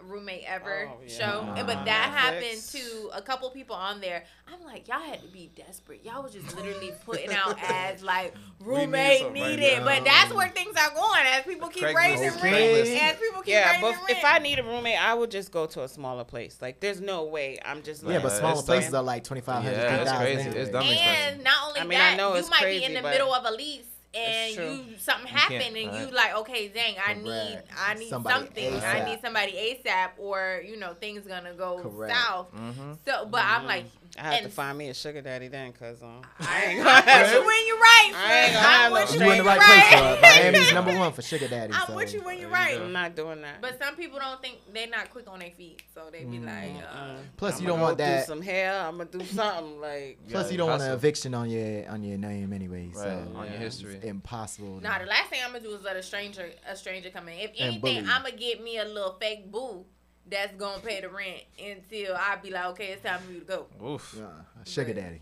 [0.04, 1.18] roommate ever Oh, yeah.
[1.18, 4.24] show, Uh, but that happened to a couple people on there.
[4.52, 6.04] I'm like, y'all had to be desperate.
[6.04, 9.84] Y'all was just literally putting out ads like roommate something right needed, now.
[9.84, 11.94] but that's where things are going as people keep Craigslist.
[11.96, 12.82] raising Okay.
[13.00, 13.02] rent.
[13.14, 14.10] As people keep Yeah, raising but rent.
[14.10, 16.58] if I need a roommate, I would just go to a smaller place.
[16.60, 18.02] Like, there's no way I'm just.
[18.02, 19.00] Yeah, but smaller places dumb.
[19.02, 20.48] are like 2500 Yeah, it's crazy.
[20.50, 22.94] It's dumb and not only I mean, that, I know you it's might be in
[22.94, 26.68] the but middle of a lease and you something You happened and you like, okay,
[26.68, 28.74] dang, I need I need Somebody something.
[28.82, 32.14] I need somebody ASAP or, you know, things gonna go Correct.
[32.14, 32.54] south.
[32.54, 32.92] Mm-hmm.
[33.06, 33.86] So but I'm like
[34.20, 37.04] I have to find me a sugar daddy then, cause um, I ain't gonna with
[37.06, 38.12] have you when you're right.
[38.14, 40.06] I ain't gonna I'm have no with You in the right when place you're for
[40.06, 40.22] it.
[40.22, 40.52] right.
[40.52, 41.72] Miami's number one for sugar daddy.
[41.74, 41.94] I'm so.
[41.96, 42.80] with you when you're right.
[42.80, 43.60] I'm not doing that.
[43.60, 46.72] But some people don't think they're not quick on their feet, so they be like,
[46.88, 47.16] uh, Mm.
[47.36, 48.26] Plus, I'ma you don't go want do that.
[48.26, 48.80] some hair.
[48.80, 50.18] I'm gonna do something like.
[50.30, 52.90] Plus, Yeah, you don't want an eviction on your on your name anyway.
[52.94, 54.00] Right, So on your it's history.
[54.02, 54.80] impossible.
[54.80, 57.38] Nah, the last thing I'm gonna do is let a stranger a stranger come in.
[57.38, 58.08] If anything.
[58.08, 59.84] I'm gonna get me a little fake boo
[60.30, 63.44] that's gonna pay the rent until I be like, okay, it's time for you to
[63.46, 63.66] go.
[63.84, 64.16] Oof.
[64.20, 65.20] A sugar daddy.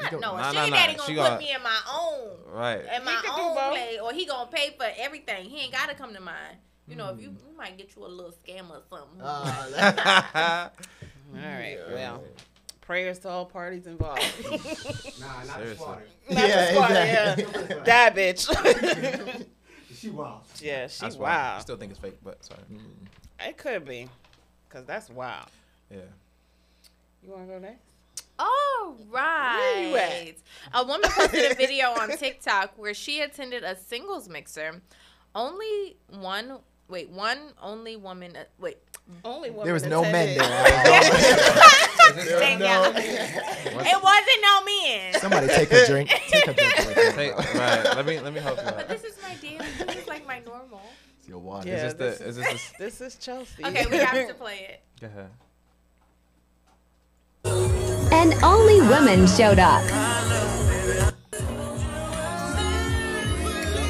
[0.00, 0.76] Not no, Nah, sugar nah, nah.
[0.76, 2.80] daddy gonna She put gonna- me in my own Right.
[2.96, 3.70] in my He could do own both.
[3.72, 5.48] place, or he gonna pay for everything.
[5.48, 6.58] He ain't gotta come to mine.
[6.88, 7.36] You know, if you, Mm.
[7.50, 9.20] you might get you a little scam or something.
[9.22, 10.68] Uh,
[11.34, 11.78] All right.
[11.90, 12.22] Well,
[12.82, 14.20] prayers to all parties involved.
[15.20, 15.74] Nah, not the Seriously.
[15.76, 16.06] squatter.
[16.30, 17.66] Not the squatter, exactly.
[17.76, 17.82] yeah.
[17.84, 19.46] that bitch.
[19.96, 20.42] She wild.
[20.60, 21.32] yeah, she That's wild.
[21.34, 21.62] I wild.
[21.62, 22.60] still think it's fake, but sorry.
[23.40, 24.08] It could be,
[24.74, 25.46] cause that's wild.
[25.90, 25.98] Yeah.
[27.22, 27.80] You wanna go next?
[28.38, 29.86] All right.
[29.88, 30.34] you at?
[30.74, 34.82] A woman posted a video on TikTok where she attended a singles mixer.
[35.34, 36.58] Only one,
[36.88, 38.78] wait, one only woman, uh, wait.
[39.24, 39.64] Only one.
[39.64, 40.38] there was no men there.
[42.38, 42.92] Dang no.
[42.96, 45.14] It wasn't no men.
[45.14, 46.08] Somebody take a drink.
[46.08, 46.74] Take a drink.
[47.14, 47.84] Take, right.
[47.96, 49.64] Let me let me help you But this is my daily.
[49.78, 50.80] This is like my normal.
[51.24, 51.66] It's your water.
[51.66, 51.86] Yeah.
[51.86, 52.26] Is this the?
[52.26, 52.84] Is this the?
[52.84, 53.48] This is Chelse.
[53.58, 54.82] Okay, we have to play it.
[55.00, 55.30] Go ahead.
[58.12, 59.82] And only women showed up.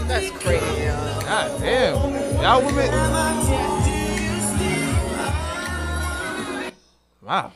[0.07, 0.83] That's crazy.
[0.85, 1.23] y'all.
[1.23, 2.41] God damn.
[2.41, 2.91] Y'all women.
[7.21, 7.51] Wow.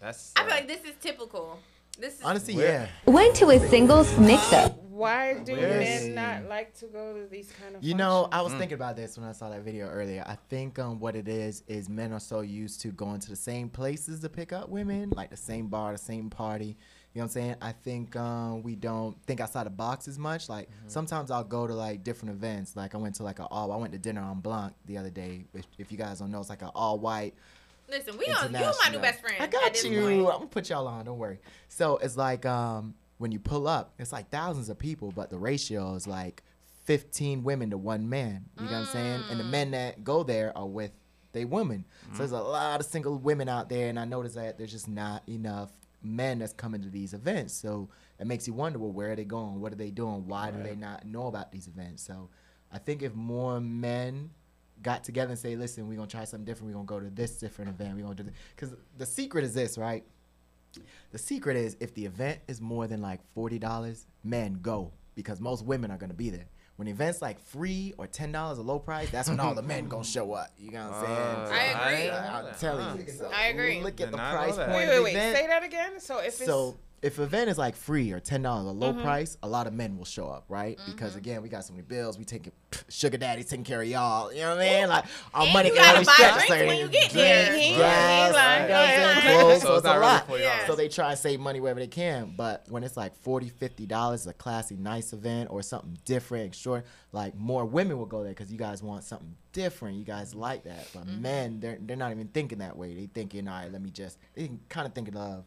[0.00, 0.32] That's.
[0.36, 1.58] I feel uh, like this is typical.
[1.98, 3.12] This is Honestly, Where- yeah.
[3.12, 4.83] Went to a singles mix-up.
[4.94, 6.04] Why do Yes.
[6.04, 7.82] men not like to go to these kind of?
[7.82, 8.44] You know, I functions?
[8.44, 10.22] was thinking about this when I saw that video earlier.
[10.24, 13.36] I think um, what it is is men are so used to going to the
[13.36, 16.76] same places to pick up women, like the same bar, the same party.
[17.12, 17.56] You know what I'm saying?
[17.60, 20.48] I think um, we don't think outside the box as much.
[20.48, 22.76] Like sometimes I'll go to like different events.
[22.76, 23.72] Like I went to like a all.
[23.72, 25.44] I went to Diner en Blanc the other day.
[25.54, 27.34] If, if you guys don't know, it's like an all white
[27.88, 28.16] listen.
[28.16, 28.52] We don't.
[28.52, 29.36] You my new best friend.
[29.40, 30.00] I got you.
[30.00, 30.18] point.
[30.18, 31.04] I'm gonna put y'all on.
[31.04, 31.40] Don't worry.
[31.68, 35.38] So it's like um, when you pull up, it's like thousands of people, but the
[35.38, 36.42] ratio is like
[36.84, 38.44] 15 women to one man.
[38.58, 39.22] You know what I'm saying?
[39.30, 40.90] And the men that go there are with
[41.32, 41.86] they women.
[42.12, 42.52] So there's a mm.
[42.52, 45.70] lot of single women out there, and I noticed that there's just not enough
[46.02, 47.54] men that's coming to these events.
[47.54, 47.88] So
[48.20, 49.58] it makes you wonder, well, where are they going?
[49.58, 50.28] What are they doing?
[50.28, 52.02] Why do they not know about these events?
[52.02, 52.28] So
[52.70, 54.32] I think if more men
[54.82, 56.68] got together and say, listen, we're gonna try something different.
[56.68, 57.96] We're gonna go to this different event.
[57.96, 58.34] We're gonna do this.
[58.54, 60.04] Because the secret is this, right?
[61.12, 65.40] The secret is if the event is more than like forty dollars, men go because
[65.40, 66.46] most women are gonna be there.
[66.76, 69.86] When event's like free or ten dollars, a low price, that's when all the men
[69.86, 70.50] gonna show up.
[70.58, 71.76] You know what I'm Uh, saying?
[71.76, 72.10] I agree.
[72.10, 73.12] I'm telling you.
[73.12, 73.80] So I agree.
[73.80, 74.70] Look Did at the not price point.
[74.70, 75.10] Wait, wait, wait.
[75.14, 75.36] event.
[75.36, 76.00] Say that again.
[76.00, 79.36] So if it's So if event is like free or ten dollars, a low price,
[79.42, 80.78] a lot of men will show up, right?
[80.78, 80.92] Mm-hmm.
[80.92, 82.18] Because again, we got so many bills.
[82.18, 82.52] We taking
[82.88, 84.32] sugar daddy's taking care of y'all.
[84.32, 84.88] You know what I mean?
[84.88, 87.46] Like our And money you can gotta only buy drinks certain when you get there.
[87.46, 88.62] drinks, He- he gas, lying.
[88.62, 89.20] you know what I'm Yeah.
[89.22, 89.40] saying?
[89.40, 90.66] clothes, So so it's it's a not really Yeah.
[90.66, 92.34] So they try and save money wherever they can.
[92.36, 96.86] But when it's like 40 50 dollars, a classy, nice event or something different, short,
[97.12, 99.98] like more women will go there because you guys want something different.
[99.98, 100.88] You guys like that.
[100.94, 101.22] But Mm-hmm.
[101.22, 102.94] men, they're they're not even thinking that way.
[102.94, 104.18] They thinking, all right, let me just.
[104.34, 105.44] They kind of thinking of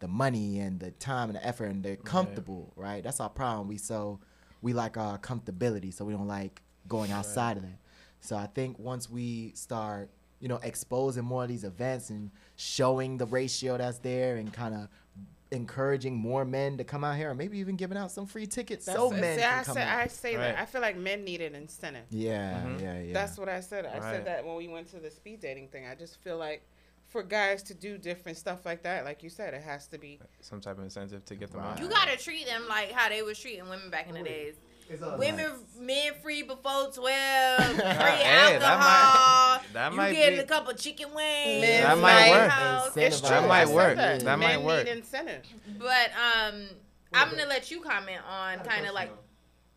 [0.00, 3.02] the money and the time and the effort, and they're comfortable, right?
[3.04, 3.68] That's our problem.
[3.68, 4.18] We so
[4.62, 7.78] we like our comfortability, so we don't like going outside of that.
[8.20, 10.10] So I think once we start,
[10.40, 14.74] you know, exposing more of these events and showing the ratio that's there and kind
[14.74, 14.88] of
[15.52, 18.86] encouraging more men to come out here, or maybe even giving out some free tickets
[18.86, 19.98] that's, so men see, can I come say, out.
[19.98, 20.42] I say Right.
[20.54, 20.58] that.
[20.60, 22.04] I feel like men need an incentive.
[22.10, 22.80] yeah, Mhm.
[22.80, 23.12] yeah, yeah.
[23.14, 23.84] That's what I said.
[23.86, 24.02] I Right.
[24.02, 25.86] said that when we went to the speed dating thing.
[25.86, 26.62] I just feel like
[27.10, 30.18] for guys to do different stuff like that, like you said, it has to be.
[30.40, 31.72] Some type of incentive to get them Right.
[31.72, 31.80] out.
[31.80, 34.54] You gotta treat them like how they was treating women back in the days.
[34.88, 39.58] It's Women, men free before twelve, free Hey, that alcohol.
[39.58, 41.60] might- that you might get be- a couple chicken wings.
[41.62, 42.50] Men's That might work.
[42.50, 42.86] House.
[42.96, 43.48] It's It's That true.
[43.48, 43.96] might work.
[43.96, 44.88] That, That might work.
[44.88, 45.44] Incentive.
[45.78, 46.64] But um,
[47.12, 49.12] I'm gonna let you comment on kind of like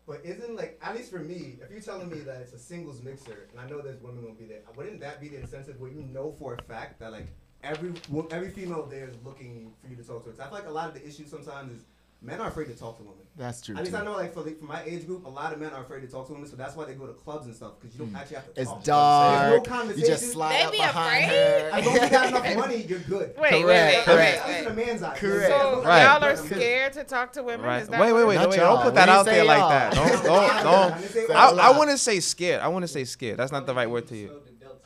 [0.06, 3.02] But isn't like at least for me, if you're telling me that it's a singles
[3.02, 5.90] mixer, and I know there's women gonna be there, wouldn't that be the incentive where
[5.90, 7.28] you know for a fact that like
[7.62, 7.92] every
[8.30, 10.42] every female there is looking for you to talk to?
[10.42, 11.84] I feel like a lot of the issues sometimes is
[12.24, 13.18] men are afraid to talk to women.
[13.36, 13.74] That's true.
[13.74, 14.00] At least too.
[14.00, 16.02] I know, like for, the, for my age group, a lot of men are afraid
[16.02, 18.04] to talk to women, so that's why they go to clubs and stuff because you
[18.04, 18.52] don't actually have to.
[18.52, 18.60] Hmm.
[18.60, 18.84] It's talk.
[18.84, 19.42] dark.
[19.42, 20.18] There's no you just conversation.
[20.32, 21.36] slide They up be behind afraid?
[21.36, 21.70] her.
[21.72, 23.34] As long as you got enough money, you're good.
[23.36, 24.06] Wait, Correct, wait, wait, correct.
[24.06, 24.86] wait, At least in wait.
[24.86, 25.16] man's eye.
[25.16, 25.50] Correct.
[25.50, 26.02] So Right.
[26.04, 27.66] y'all are scared to talk to women?
[27.66, 27.82] Right.
[27.82, 28.56] Is that Wait, wait, wait, wait.
[28.56, 28.76] y'all.
[28.76, 29.94] Don't put that out there like that.
[29.94, 31.00] Don't, don't, I don't.
[31.02, 31.78] say I, all I that.
[31.78, 32.60] wouldn't say scared.
[32.60, 33.38] I want to say scared.
[33.38, 34.30] That's not the right word to use.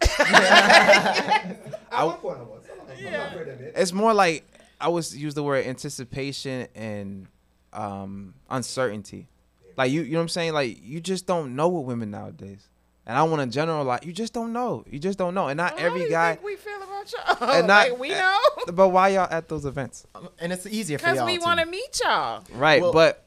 [0.20, 2.62] At one point I was.
[2.98, 3.74] I'm not afraid of it.
[3.76, 4.44] It's more like
[4.80, 7.26] I would use the word anticipation and
[7.72, 9.28] um, uncertainty.
[9.76, 10.52] Like you, you know what I'm saying?
[10.54, 12.68] Like you just don't know with women nowadays.
[13.06, 14.00] And I want to generalize.
[14.04, 14.84] You just don't know.
[14.90, 15.48] You just don't know.
[15.48, 16.34] And not How do every you guy.
[16.34, 17.10] think we feel about
[17.40, 17.48] y'all?
[17.58, 18.38] And not- like, we know
[18.72, 20.06] But why y'all at those events?
[20.38, 22.44] and it's easier for because y'all we want to meet y'all.
[22.52, 22.82] Right.
[22.82, 23.24] Well- but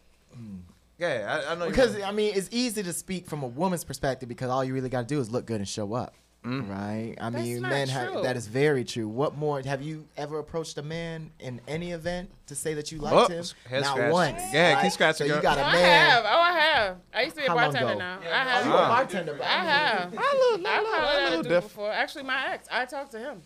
[1.00, 1.68] yeah, I, I know.
[1.68, 4.74] Because wanna- I mean, it's easy to speak from a woman's perspective because all you
[4.74, 7.16] really got to do is look good and show up, right?
[7.20, 9.08] I That's mean, not men have that is very true.
[9.08, 12.98] What more have you ever approached a man in any event to say that you
[13.00, 13.44] liked Oh, him?
[13.70, 14.12] head Not scratch.
[14.14, 14.42] once.
[14.52, 14.94] Yeah, keep right?
[14.94, 16.10] scratching, So you got Oh, a I man.
[16.10, 16.24] have.
[16.26, 16.98] Oh, I have.
[17.14, 18.20] I used to be a How long bartender now.
[18.24, 18.66] Yeah, I oh, have.
[18.66, 18.88] you a Ah.
[18.88, 20.14] bartender, but I have.
[20.14, 21.92] a little, I've little, had little that dude before.
[21.92, 22.68] Actually, my ex.
[22.72, 23.42] I talked to him.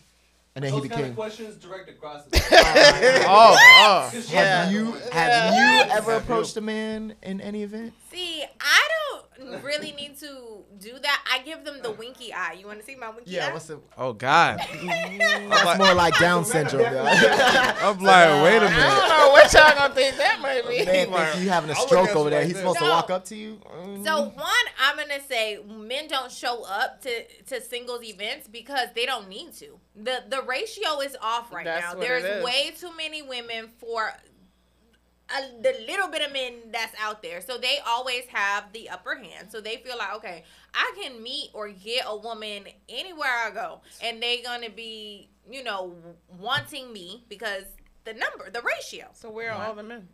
[0.54, 1.14] And then he Those kind of became.
[1.16, 2.38] questions direct across the
[3.28, 4.22] Oh, oh.
[4.30, 7.92] Have you have you ever approached a man in any event?
[8.16, 8.88] See, I
[9.40, 11.24] don't really need to do that.
[11.30, 12.56] I give them the winky eye.
[12.58, 13.44] You want to see my winky eye?
[13.46, 13.78] Yeah, what's the?
[13.98, 14.58] Oh God.
[14.86, 16.82] That's more like Down syndrome.
[16.92, 17.04] though.
[17.04, 18.70] I'm like, wait a minute.
[18.74, 20.84] don't know what y'all gonna think that might be.
[20.86, 22.38] Man, think you having a I'll look stroke over there.
[22.40, 22.62] like He's this.
[22.62, 23.60] supposed to walk up to you.
[24.04, 29.04] So one, I'm gonna say men don't show up to to singles events because they
[29.04, 29.78] don't need to.
[29.94, 31.98] the The ratio is off right That's now.
[31.98, 32.44] what There's is.
[32.44, 34.12] way too many women for
[35.30, 37.40] a, the little bit of men that's out there.
[37.40, 39.50] So they always have the upper hand.
[39.50, 43.80] So they feel like, okay, I can meet or get a woman anywhere I go,
[44.02, 45.94] and they're gonna be, you know,
[46.38, 47.64] wanting me because
[48.04, 49.08] the number, the ratio.
[49.14, 50.08] So where are all the men?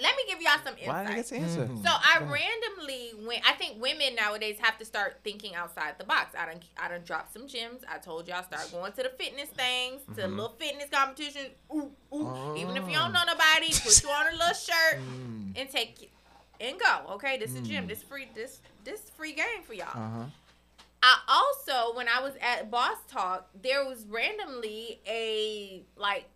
[0.00, 0.88] Let me give y'all some insight.
[0.88, 1.60] Why did I get to answer?
[1.66, 1.82] Mhm.
[1.84, 3.42] So I randomly went.
[3.48, 6.34] I think women nowadays have to start thinking outside the box.
[6.38, 7.82] I done, I done dropped some gyms.
[7.88, 10.36] I told y'all start going to the fitness things, to Mm-hmm.
[10.38, 11.50] little fitness competitions.
[11.74, 12.54] Ooh, ooh.
[12.56, 13.02] Even if you Oh.
[13.04, 15.52] don't know nobody, put you on a little shirt Mm.
[15.56, 16.10] and take it
[16.60, 17.12] and go.
[17.14, 17.86] Okay, this is gym.
[17.86, 18.28] This free.
[18.34, 19.88] This this free game for y'all.
[19.88, 20.24] Uh huh.
[21.04, 26.26] I also, when I was at Boss Talk, there was randomly a like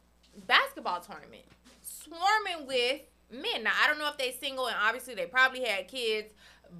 [0.46, 1.44] basketball tournament
[1.82, 3.64] swarming with men.
[3.64, 6.32] Now I don't know if they single, and obviously they probably had kids,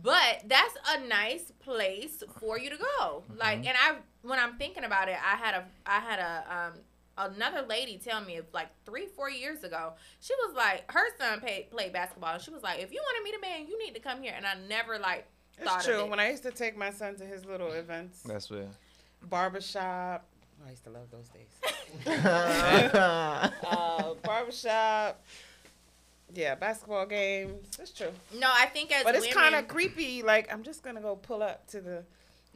[0.03, 3.23] but that's a nice place for you to go.
[3.37, 6.73] Like, and I when I'm thinking about it, I had a I had a um
[7.19, 11.71] another lady tell me like three four years ago she was like her son played
[11.71, 13.95] played basketball and she was like if you want to meet a man you need
[13.95, 15.25] to come here and i never like
[15.65, 16.05] thought It's of true.
[16.05, 16.11] it.
[16.11, 18.67] When I used to take my son to his little events, That's where.
[19.23, 20.27] barbershop.
[20.67, 22.07] I used to love those days.
[22.95, 25.25] uh, barbershop.
[26.37, 27.77] Yeah, basketball games.
[27.77, 28.11] That's true.
[28.35, 30.23] No, I think as But it's kind of creepy.
[30.23, 32.05] Like I'm just gonna go pull up to the.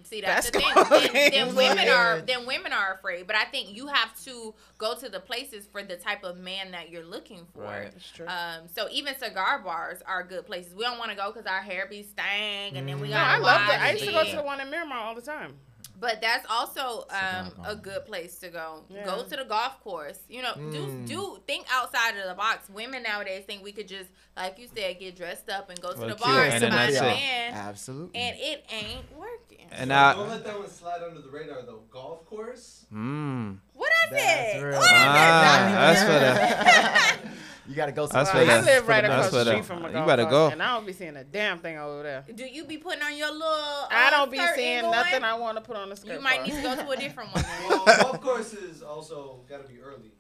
[0.03, 0.69] see that's the thing.
[0.75, 3.27] basketball Then, then women are then women are afraid.
[3.27, 6.73] But I think you have to go to the places for the type of man
[6.73, 7.63] that you're looking for.
[7.63, 7.91] Right.
[7.93, 8.27] That's true.
[8.27, 10.75] Um, so even cigar bars are good places.
[10.75, 13.17] We don't want to go because our hair be stank, and then we no.
[13.17, 13.81] I love it.
[13.81, 15.55] I used to go to the one in Miramar all the time.
[16.01, 18.85] But that's also um, a good place to go.
[18.89, 19.05] Yeah.
[19.05, 20.19] Go to the golf course.
[20.29, 20.73] You know, Mm.
[20.73, 22.69] do do think outside of the box.
[22.71, 25.99] Women nowadays think we could just, like you said, get dressed up and go to
[26.01, 28.19] Well, the bar and and then find a man, Absolutely.
[28.21, 29.67] and it ain't working.
[29.73, 31.83] And i Don't let that one slide under the radar though.
[31.91, 32.87] Golf course.
[32.93, 33.59] mmm.
[33.75, 34.63] What I That's said?
[34.63, 34.79] real.
[34.79, 36.11] What I Ah, said?
[36.11, 37.31] that's for the.
[37.71, 38.51] you gotta go That's someplace.
[38.51, 40.49] I live for right across the street from a golf you golf better course, go.
[40.49, 42.25] and I don't be seeing a damn thing over there.
[42.35, 43.47] Do you be putting on your little?
[43.49, 46.15] Uh, I don't be seeing nothing I want to put on the skirt.
[46.15, 46.47] You might bar.
[46.47, 47.45] need to go to a different one.
[47.45, 47.69] then.
[47.69, 50.13] Well, golf courses also got to be early.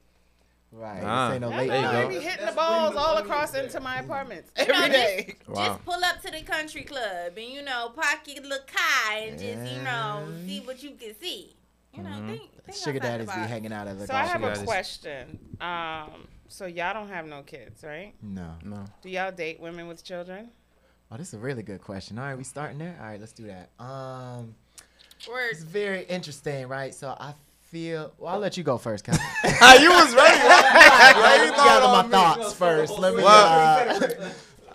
[0.72, 1.02] Right.
[1.04, 1.88] Ah, this ain't no late There you go.
[1.88, 2.08] I night.
[2.08, 3.64] be That's- hitting the balls the all across is there.
[3.64, 5.66] into my apartments You know, every just- Wow.
[5.66, 9.36] Just pull up to the country club and you know pocket a little car and
[9.36, 11.56] just you know see what you can see.
[11.92, 12.28] You know, Mhm.
[12.28, 15.40] think, think Sugar outside daddies be hanging out at the So I have a question.
[15.60, 18.12] Um, so y'all don't have no kids, right?
[18.20, 18.54] No.
[18.64, 18.84] No.
[19.02, 20.50] Do y'all date women with children?
[21.12, 22.18] Oh, this is a really good question.
[22.18, 22.96] All right, we starting there.
[23.00, 23.70] All right, let's do that.
[23.82, 24.54] Um,
[25.28, 25.48] Word.
[25.52, 26.94] it's very interesting, right?
[26.94, 28.12] So I feel.
[28.18, 29.20] Well, I'll let you go first, Kevin.
[29.44, 30.38] you was ready.
[30.48, 32.98] Let me gather my No, thoughts so- first.
[32.98, 33.22] Let me.
[33.24, 34.30] Uh,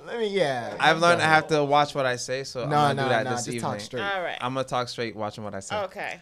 [0.05, 0.27] let me.
[0.29, 0.75] Yeah.
[0.79, 3.23] I've learned I have to watch what I say, so I'm gonna no, do that
[3.25, 3.29] no.
[3.31, 3.61] this Just evening.
[3.71, 4.01] talk straight.
[4.03, 4.37] All right.
[4.41, 5.75] I'm gonna talk straight, watching what I say.
[5.83, 6.19] Okay.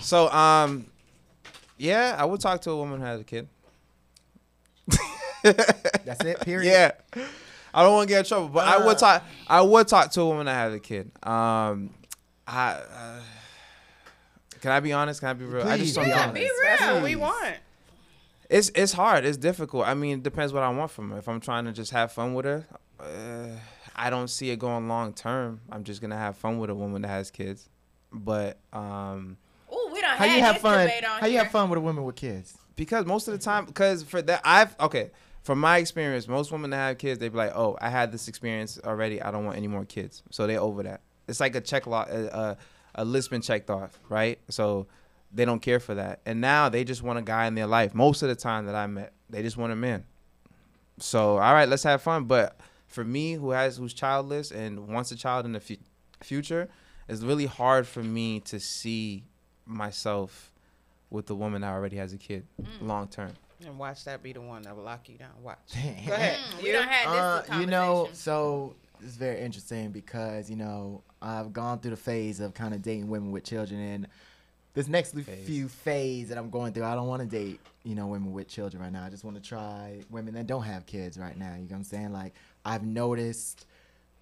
[0.00, 0.86] So, um,
[1.78, 3.48] yeah, I would talk to a woman who has a kid.
[5.44, 6.40] That's it.
[6.44, 6.70] Period.
[6.70, 7.24] Yeah.
[7.72, 8.86] I don't want to get in trouble, but I Uh.
[8.86, 9.22] would talk.
[9.48, 11.10] I would talk to a woman that has a kid.
[11.22, 11.90] Um,
[12.46, 12.72] I.
[12.72, 13.20] Uh,
[14.60, 15.20] can I be honest?
[15.20, 15.66] Can I be real?
[15.66, 16.40] I Please just don't be.
[16.40, 16.50] Be real.
[16.62, 17.56] That's what we want.
[18.48, 19.24] It's it's hard.
[19.24, 19.86] It's difficult.
[19.86, 21.18] I mean, it depends what I want from her.
[21.18, 22.64] If I'm trying to just have fun with her,
[23.00, 23.58] uh,
[23.96, 25.60] I don't see it going long term.
[25.70, 27.68] I'm just gonna have fun with a woman that has kids.
[28.12, 29.36] But um,
[29.72, 30.86] Ooh, we don't How have you have this fun?
[30.86, 32.56] debate on How you have fun with a woman with kids?
[32.76, 35.10] because most of the time, because for that, I've okay.
[35.44, 38.28] From my experience, most women that have kids, they be like, "Oh, I had this
[38.28, 39.20] experience already.
[39.20, 41.02] I don't want any more kids." So they over that.
[41.28, 42.56] It's like a check log, a,
[42.96, 44.38] a, a list been checked off, right?
[44.48, 44.86] So
[45.30, 47.94] they don't care for that, and now they just want a guy in their life.
[47.94, 50.04] Most of the time that I met, they just want a man.
[50.98, 52.24] So all right, let's have fun.
[52.24, 55.76] But for me, who has who's childless and wants a child in the fu-
[56.22, 56.70] future,
[57.06, 59.24] it's really hard for me to see
[59.66, 60.52] myself
[61.10, 62.66] with the woman that already has a kid mm.
[62.80, 63.32] long term.
[63.66, 65.30] And watch that be the one that will lock you down.
[65.42, 65.58] Watch.
[65.72, 66.38] Go ahead.
[66.38, 66.72] Mm, we You?
[66.74, 71.78] don't have this Uh, you know, so it's very interesting because you know I've gone
[71.80, 74.08] through the phase of kind of dating women with children, and
[74.74, 75.46] this next Phase.
[75.46, 78.48] few phase that I'm going through, I don't want to date you know women with
[78.48, 79.04] children right now.
[79.04, 81.52] I just want to try women that don't have kids right now.
[81.54, 82.12] You know what I'm saying?
[82.12, 83.66] Like I've noticed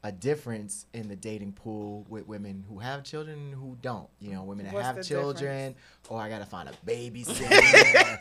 [0.04, 4.08] a difference in the dating pool with women who have children and who don't.
[4.18, 5.76] You know, women that What's have the children,
[6.08, 8.18] or I gotta find a babysitter,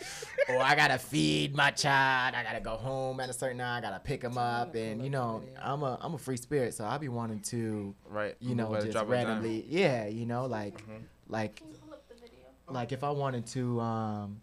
[0.50, 2.36] or I gotta feed my child.
[2.36, 3.78] I gotta go home at a certain hour.
[3.78, 6.86] I gotta pick him up, and you know, I'm a I'm a free spirit, so
[6.86, 8.36] I be wanting to, Right.
[8.40, 10.84] you know, just drop randomly, yeah, you know, like
[11.30, 11.62] like
[12.70, 14.42] like if I wanted to um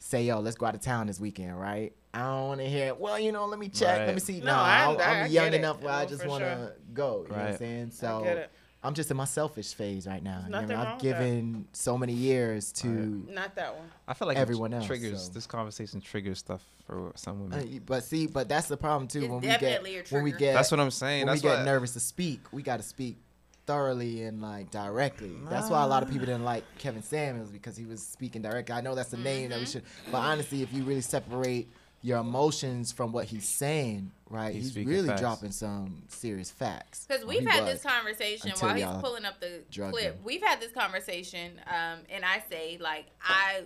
[0.00, 1.92] say, yo, let's go out of town this weekend, right?
[2.14, 4.40] I don't want to hear, well, you know, let me check, let me see.
[4.40, 5.58] No, No, I- I'm, I- I I'm young get it.
[5.58, 6.76] enough where I Oh, just want to sure.
[6.92, 7.22] go.
[7.22, 7.58] You know what I'm Right.
[7.58, 7.90] saying?
[7.92, 8.44] So.
[8.84, 10.42] I'm just in my selfish phase right now.
[10.44, 10.68] You know I mean?
[10.70, 11.18] nothing wrong I've with that.
[11.20, 12.88] given so many years to,
[13.30, 13.86] Not that one.
[14.08, 15.32] I feel like Everyone else, triggers so.
[15.32, 17.80] this conversation triggers stuff for some uh, women.
[17.86, 19.20] but see, but that's the problem too.
[19.20, 21.20] It's when we get definitely when we get That's what I'm saying.
[21.20, 23.18] when That's we get why nervous to speak, we got to speak
[23.66, 25.30] thoroughly and like directly.
[25.48, 28.74] That's why a lot of people didn't like Kevin Samuels because he was speaking directly.
[28.74, 29.70] I know that's the name that we Mm-hmm.
[29.74, 31.68] should, but honestly, if you really separate
[32.02, 35.20] your emotions from what he's saying, right, He's he's, really facts.
[35.20, 37.06] dropping some serious facts.
[37.08, 40.02] Because we've had this conversation while he's pulling up the clip.
[40.02, 40.14] him.
[40.24, 43.62] We've had this conversation, um, and I say like I,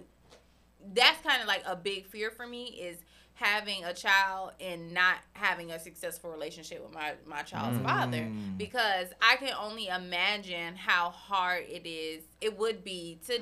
[0.95, 2.99] that's kind of like a big fear for me is
[3.35, 8.57] having a child and not having a successful relationship with my my child's father Mm.
[8.57, 13.39] because I can only imagine how hard it is it would be to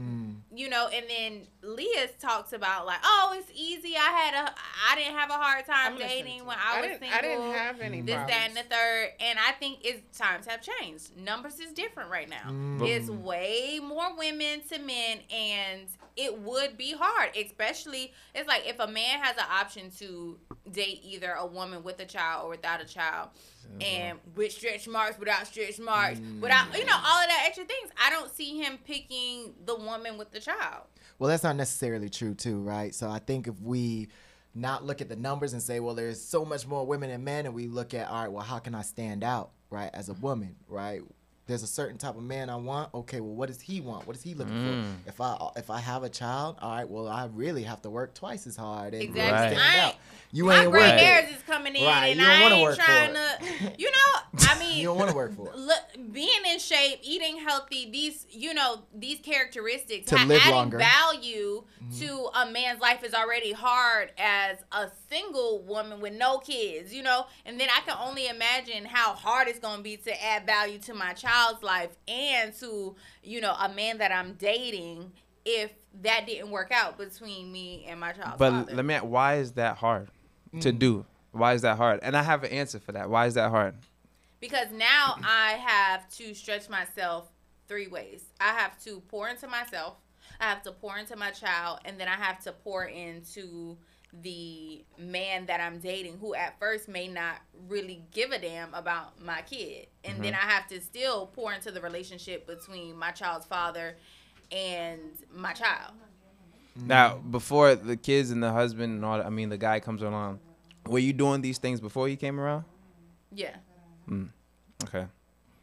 [0.00, 0.56] date Hmm.
[0.56, 3.94] you know, and then Leah talks about like, oh, it's easy.
[3.96, 4.52] I had a,
[4.90, 6.56] I didn't have a hard time I'm dating when.
[6.58, 7.08] I, I was single.
[7.18, 9.08] I didn't have any this, that, and the third.
[9.20, 11.16] And I think it's times have changed.
[11.16, 12.50] Numbers is different right now.
[12.50, 12.86] Mm.
[12.86, 15.82] It's way more women to men, and
[16.20, 18.12] it would be hard, especially.
[18.34, 20.38] It's like if a man has an option to
[20.70, 23.30] date either a woman with a child or without a child.
[23.66, 23.82] Mm-hmm.
[23.82, 26.40] And with stretch marks, without stretch marks, mm.
[26.40, 30.18] without you know all of that extra things, I don't see him picking the woman
[30.18, 30.84] with the child.
[31.18, 32.94] Well, that's not necessarily true too, right?
[32.94, 34.08] So I think if we
[34.54, 37.46] not look at the numbers and say, well, there's so much more women than men,
[37.46, 40.14] and we look at, all right, well, how can I stand out, right, as a
[40.14, 41.02] woman, right?
[41.50, 42.94] There's a certain type of man I want.
[42.94, 44.06] Okay, well, what does he want?
[44.06, 45.02] What is he looking Mm.
[45.04, 45.08] for?
[45.10, 48.14] If I if I have a child, all right, well, I really have to work
[48.14, 49.56] twice as hard and really Exactly.
[49.56, 49.86] stand I out.
[49.92, 49.96] ain't-
[50.32, 52.54] You my ain't gray worth hairs is coming in, Right, and you don't I wanna
[52.54, 53.16] ain't work for trying it.
[53.16, 53.74] to.
[53.80, 55.56] You know, I mean, You don't want to work for it.
[55.56, 55.82] look,
[56.12, 60.78] being in shape, eating healthy, these you know these characteristics, To live adding longer.
[60.78, 61.98] value Mm-hmm.
[62.06, 67.02] to a man's life is already hard as a single woman with no kids, you
[67.02, 67.26] know.
[67.46, 70.94] And then I can only imagine how hard it's gonna be to add value to
[70.94, 75.12] my child's life and to you know a man that I'm dating
[75.44, 75.72] if
[76.02, 78.38] that didn't work out between me and my child.
[78.38, 78.74] But father.
[78.74, 78.94] let me.
[78.94, 80.10] ask, Why is that hard
[80.60, 80.78] to mm.
[80.78, 81.06] do?
[81.32, 82.00] Why is that hard?
[82.02, 83.08] And I have an answer for that.
[83.08, 83.74] Why is that hard?
[84.40, 87.30] because now I have to stretch myself
[87.68, 88.24] three ways.
[88.40, 89.96] I have to pour into myself,
[90.40, 93.76] I have to pour into my child, and then I have to pour into
[94.12, 97.36] the man that I'm dating who at first may not
[97.68, 99.86] really give a damn about my kid.
[100.04, 100.48] And then mm-hmm.
[100.48, 103.96] I have to still pour into the relationship between my child's father
[104.50, 105.00] and
[105.32, 105.92] my child.
[106.76, 106.88] Mm-hmm.
[106.88, 110.02] Now, before the kids and the husband and all that, I mean, the guy comes
[110.02, 110.40] along.
[110.86, 112.64] Were you doing these things before he came around?
[113.32, 113.56] Yeah.
[114.08, 114.30] Mm,
[114.84, 115.06] okay.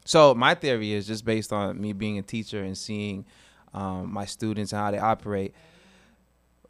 [0.06, 3.26] So my theory is just based on me being a teacher and seeing
[3.74, 5.54] um, my students and how they operate.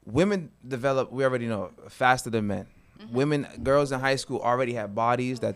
[0.08, 2.66] Women develop, we already know, faster than men.
[3.00, 3.16] Mm-hmm.
[3.16, 5.56] Women, girls in high school already have bodies that,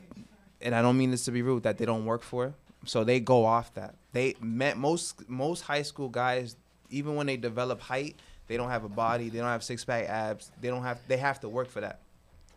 [0.60, 2.54] and I don't mean this to be rude, that they don't work for.
[2.86, 3.96] So they go off that.
[4.12, 6.56] They met most most high school guys,
[6.90, 8.16] even when they develop height,
[8.48, 11.18] they don't have a body, they don't have six pack abs, they don't have they
[11.18, 12.02] have to work for that.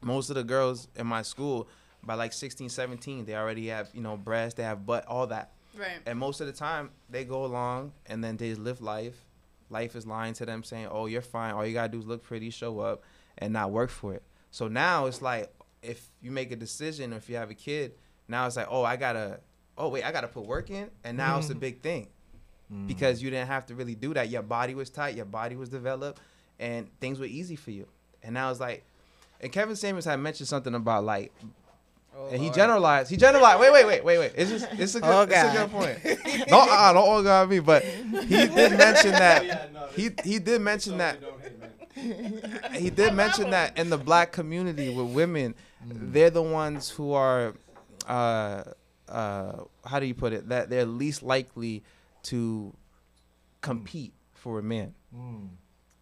[0.01, 1.69] Most of the girls in my school,
[2.03, 5.53] by like 16, 17, they already have you know breasts, they have butt, all that.
[5.77, 5.99] Right.
[6.07, 9.17] And most of the time, they go along and then they live life.
[9.71, 11.55] Life is lying to them, saying, "Oh, you're fine.
[11.55, 13.03] All you gotta do is look pretty, show up,
[13.39, 15.53] and not work for it." So now it's like,
[15.83, 17.95] if you make a decision, or if you have a kid,
[18.29, 19.41] now it's like, "Oh, I gotta,
[19.77, 21.61] oh wait, I gotta put work in," and now it's a mm.
[21.61, 22.09] big thing
[22.73, 22.87] mm.
[22.87, 24.29] because you didn't have to really do that.
[24.29, 26.21] Your body was tight, your body was developed,
[26.59, 27.87] and things were easy for you.
[28.23, 28.85] And now it's like,
[29.41, 31.33] and Kevin Samuels had mentioned something about like,
[32.31, 33.11] and he generalized.
[33.11, 33.61] He generalized.
[33.61, 34.33] Wait, wait, wait, wait, wait.
[34.37, 36.49] It's just, it's a good, Oh, it's a good point.
[36.51, 39.45] No, uh, don't all God me, but he did mention that.
[39.45, 41.19] Yeah, no, He he did mention that
[41.95, 45.55] hate, he did mention that in the black community with women,
[45.85, 47.55] they're the ones who are,
[48.09, 48.65] uh,
[49.09, 49.53] uh,
[49.85, 50.49] how do you put it?
[50.49, 51.83] That they're least likely
[52.25, 52.75] to
[53.61, 54.95] compete for a man.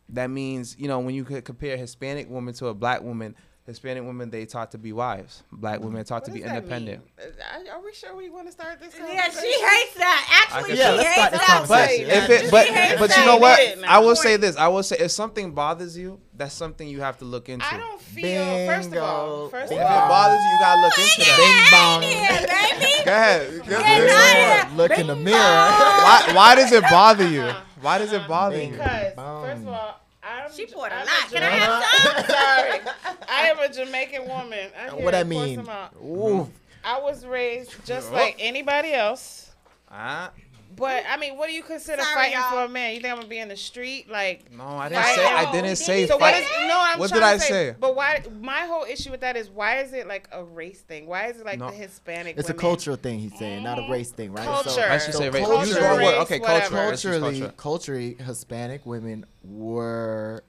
[0.08, 3.34] That means you know when you could compare a Hispanic woman to a black woman.
[3.64, 5.44] Hispanic women they taught to be wives.
[5.52, 7.04] Black women taught What to be independent.
[7.16, 7.26] mean?
[7.70, 8.92] Are- Are we sure we want to start this?
[8.98, 10.48] Yeah, she hates that.
[10.50, 11.68] I Actually, can she Yeah, let's hates start this that.
[11.68, 13.60] But if it, but hates but you know what?
[13.60, 13.78] It.
[13.86, 14.56] I will say this.
[14.56, 17.64] I will say if something bothers you, that's something you have to look into.
[17.64, 18.66] I don't feel.
[18.66, 19.48] First of all, Bingo.
[19.50, 22.00] first If it bothers you, you gotta look into that.
[22.02, 22.80] Bing bong.
[22.80, 23.02] Baby.
[23.04, 23.58] Go ahead.
[23.60, 24.10] Go Get ahead.
[24.10, 24.76] out of here.
[24.76, 25.36] Look in the mirror.
[25.38, 27.48] Why, why does it bother you?
[27.80, 28.70] Why does it bother you?
[28.72, 30.00] because first of all,
[30.32, 30.52] I'm.
[30.52, 31.30] She poured a I'm lot.
[31.30, 32.24] Can I have some?
[32.36, 32.80] Sorry,
[33.28, 34.70] I am a Jamaican woman.
[34.78, 35.56] I What that pour mean?
[35.56, 35.94] some out.
[36.02, 36.50] Ooh.
[36.84, 38.14] I was raised just Oh.
[38.14, 39.50] like anybody else.
[39.90, 40.30] Ah,
[40.76, 42.50] But I mean, what do you consider Sorry, fighting y'all.
[42.50, 42.94] for a man?
[42.94, 44.50] You think I'm gonna be in the street like?
[44.52, 45.14] no, I didn't Right.
[45.14, 45.26] say.
[45.26, 46.42] I didn't say So what fight.
[46.42, 46.78] is no?
[46.80, 47.76] I'm What trying did I to say, say?
[47.78, 48.22] But why?
[48.40, 51.06] My whole issue with that is why is it like a race thing?
[51.06, 51.70] Why is it like No.
[51.70, 52.36] the Hispanic?
[52.38, 52.60] It's a women?
[52.60, 54.44] cultural thing he's saying, not a race thing, right?
[54.44, 54.70] Culture.
[54.70, 55.46] So, I should So say race.
[55.46, 56.10] culture, Use the wrong word.
[56.12, 56.60] race, Okay, whatever.
[56.76, 56.86] culture.
[56.88, 57.54] Let's use culturally, culture.
[57.56, 60.44] culturally, Hispanic women were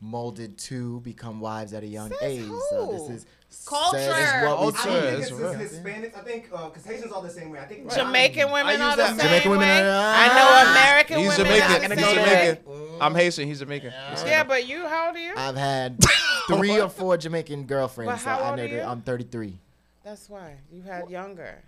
[0.00, 2.44] molded to become wives at a young Says age.
[2.70, 2.92] So who?
[2.92, 3.26] this is
[3.66, 3.98] Culture.
[3.98, 4.78] says what we Culture.
[4.90, 5.52] I think it's it's real.
[5.58, 6.16] just Hispanics.
[6.16, 7.58] I think uh, because Haitians all the same way.
[7.58, 9.80] I think Jamaican women I are the same Jamaican women way.
[9.82, 10.70] are- I know ah.
[10.72, 11.46] American He's women.
[11.46, 11.70] Jamaican.
[11.72, 12.54] are gonna the He's go same there.
[12.56, 12.98] Jamaican.
[13.00, 13.46] I'm Haitian.
[13.48, 13.92] He's Jamaican.
[14.26, 15.32] Yeah, but you, how old are you?
[15.36, 15.98] I've had
[16.48, 18.22] three or four Jamaican But girlfriends.
[18.22, 18.80] So how I old know are that you?
[18.82, 19.58] I'm 33.
[20.04, 21.62] That's why you had younger.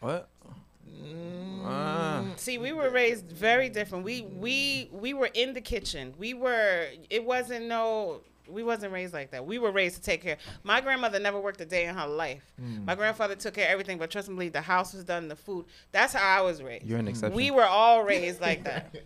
[0.00, 0.28] What?
[1.02, 2.24] Mm, ah.
[2.36, 4.04] See, we were raised very different.
[4.04, 6.14] We we we were in the kitchen.
[6.18, 6.86] We were.
[7.10, 8.20] It wasn't no.
[8.48, 9.46] We wasn't raised like that.
[9.46, 10.36] We were raised to take care.
[10.62, 12.42] My grandmother never worked a day in her life.
[12.60, 12.84] Hmm.
[12.84, 15.36] My grandfather took care of everything, but trust me, believe the house was done, the
[15.36, 15.66] food.
[15.92, 16.86] That's how I was raised.
[16.86, 17.36] You're an exception.
[17.36, 18.94] We were all raised like that.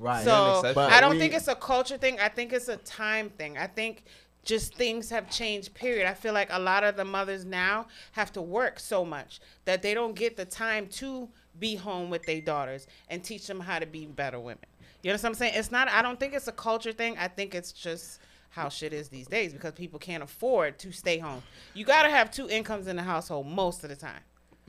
[0.00, 0.24] Right.
[0.24, 2.20] So I don't we- think it's a culture thing.
[2.20, 3.58] I think it's a time thing.
[3.58, 4.04] I think
[4.44, 5.74] just things have changed.
[5.74, 6.06] Period.
[6.08, 9.82] I feel like a lot of the mothers now have to work so much that
[9.82, 11.28] they don't get the time to
[11.58, 14.64] be home with their daughters and teach them how to be better women.
[15.02, 15.54] You know what I'm saying?
[15.56, 15.88] It's not.
[15.88, 17.16] I don't think it's a culture thing.
[17.18, 18.20] I think it's just
[18.58, 21.42] how shit is these days because people can't afford to stay home.
[21.74, 24.20] You gotta have two incomes in the household most of the time.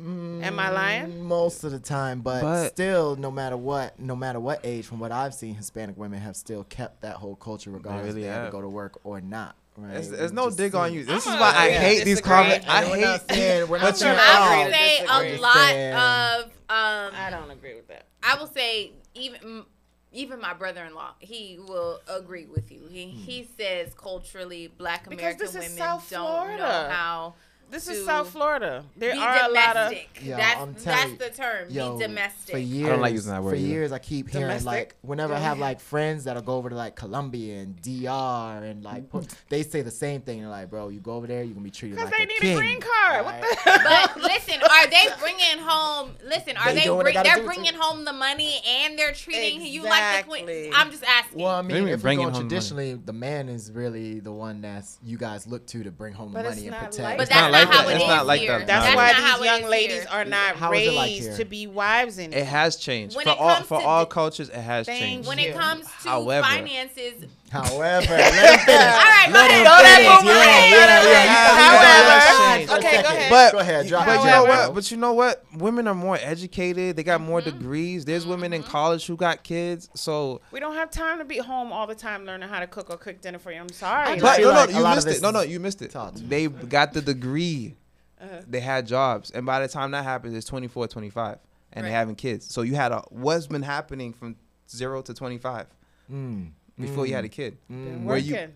[0.01, 1.23] Am I lying?
[1.25, 4.99] most of the time, but, But- still, no matter what, no matter what age, from
[4.99, 8.33] what I've seen, Hispanic women have still kept that whole culture, regardless really if they
[8.33, 9.55] have to go to work or not.
[9.75, 9.93] Right?
[9.95, 11.03] There's, We there's no dig on you.
[11.03, 12.65] This I'm is why I gonna hate these comments.
[12.69, 13.35] I And we're not hate.
[13.37, 14.63] saying we're not but saying you're I all.
[14.63, 15.35] would say disagree.
[15.37, 18.05] a lot of um I don't agree with that.
[18.23, 19.65] I will say even mm,
[20.11, 22.87] even my brother-in-law, he will agree with you.
[22.89, 26.57] He he says culturally, Black American women don't Florida.
[26.57, 27.35] know how
[27.71, 28.83] This to is South Florida.
[28.97, 30.09] There be are a lot of domestic.
[30.23, 31.69] Yo, that's I'm telling that's you, the term.
[31.69, 32.51] Yo, be domestic.
[32.55, 33.67] For years, I don't like using that word For either.
[33.67, 36.95] years, I keep hearing like whenever I have like friends that'll go over to like
[36.95, 39.19] Colombia and DR and like Mm-hmm.
[39.49, 40.39] they say the same thing.
[40.41, 42.27] They're like, bro, you go over there, you're gonna be treated because like they a
[42.27, 42.57] need king.
[42.57, 43.25] a green card.
[43.25, 44.07] What the hell?
[44.15, 46.11] But listen, are they bringing home?
[46.25, 46.83] Listen, are They they?
[46.85, 47.47] doing what they bring, gotta they're do, too.
[47.47, 50.71] bringing home the money and they're treating you like the queen.
[50.75, 51.41] I'm just asking.
[51.43, 52.49] Well, I mean, if we're bringing going home money?
[52.49, 56.31] traditionally, the man is really the one that's you guys look to to bring home
[56.33, 56.99] But the money and protect.
[56.99, 57.89] like but that's not not, like how that.
[57.89, 58.57] it It's is not like here.
[58.59, 58.67] that.
[58.67, 58.95] That's No.
[58.95, 60.07] why these young ladies here.
[60.11, 62.39] are not How is it like raised to be wives anymore.
[62.39, 64.49] It has changed When for all for all cultures.
[64.49, 65.27] It has changed.
[65.27, 68.69] when it comes to However- finances, However, let him finish.
[68.69, 69.59] all right, go Let ahead.
[69.59, 71.55] him Throw that Yeah, yeah, yeah.
[71.59, 73.29] However- Okay, go ahead.
[73.29, 74.75] But Go ahead, drop but you know what?
[74.75, 75.43] But you know what?
[75.55, 76.95] Women are more educated.
[76.95, 77.57] They got more Mm-hmm.
[77.57, 78.05] degrees.
[78.05, 79.89] There's women in college who got kids.
[79.95, 82.89] So, We don't have time to be home all the time learning how to cook
[82.89, 83.59] or cook dinner for you.
[83.59, 84.19] I'm sorry.
[84.19, 85.21] but no, no, like you missed it.
[85.21, 85.95] No, no, you missed it.
[86.27, 87.75] They got the degree.
[88.21, 88.41] Uh-huh.
[88.47, 91.37] They had jobs, and by the time that happens, it's 24, 25,
[91.71, 91.89] and Right.
[91.89, 92.53] they having kids.
[92.53, 94.35] So you had a what's been happening from
[94.69, 95.67] zero to 25
[96.11, 96.51] Mm.
[96.79, 97.31] Before you had a mm.
[97.31, 97.57] kid.
[97.67, 98.53] Been Where you working.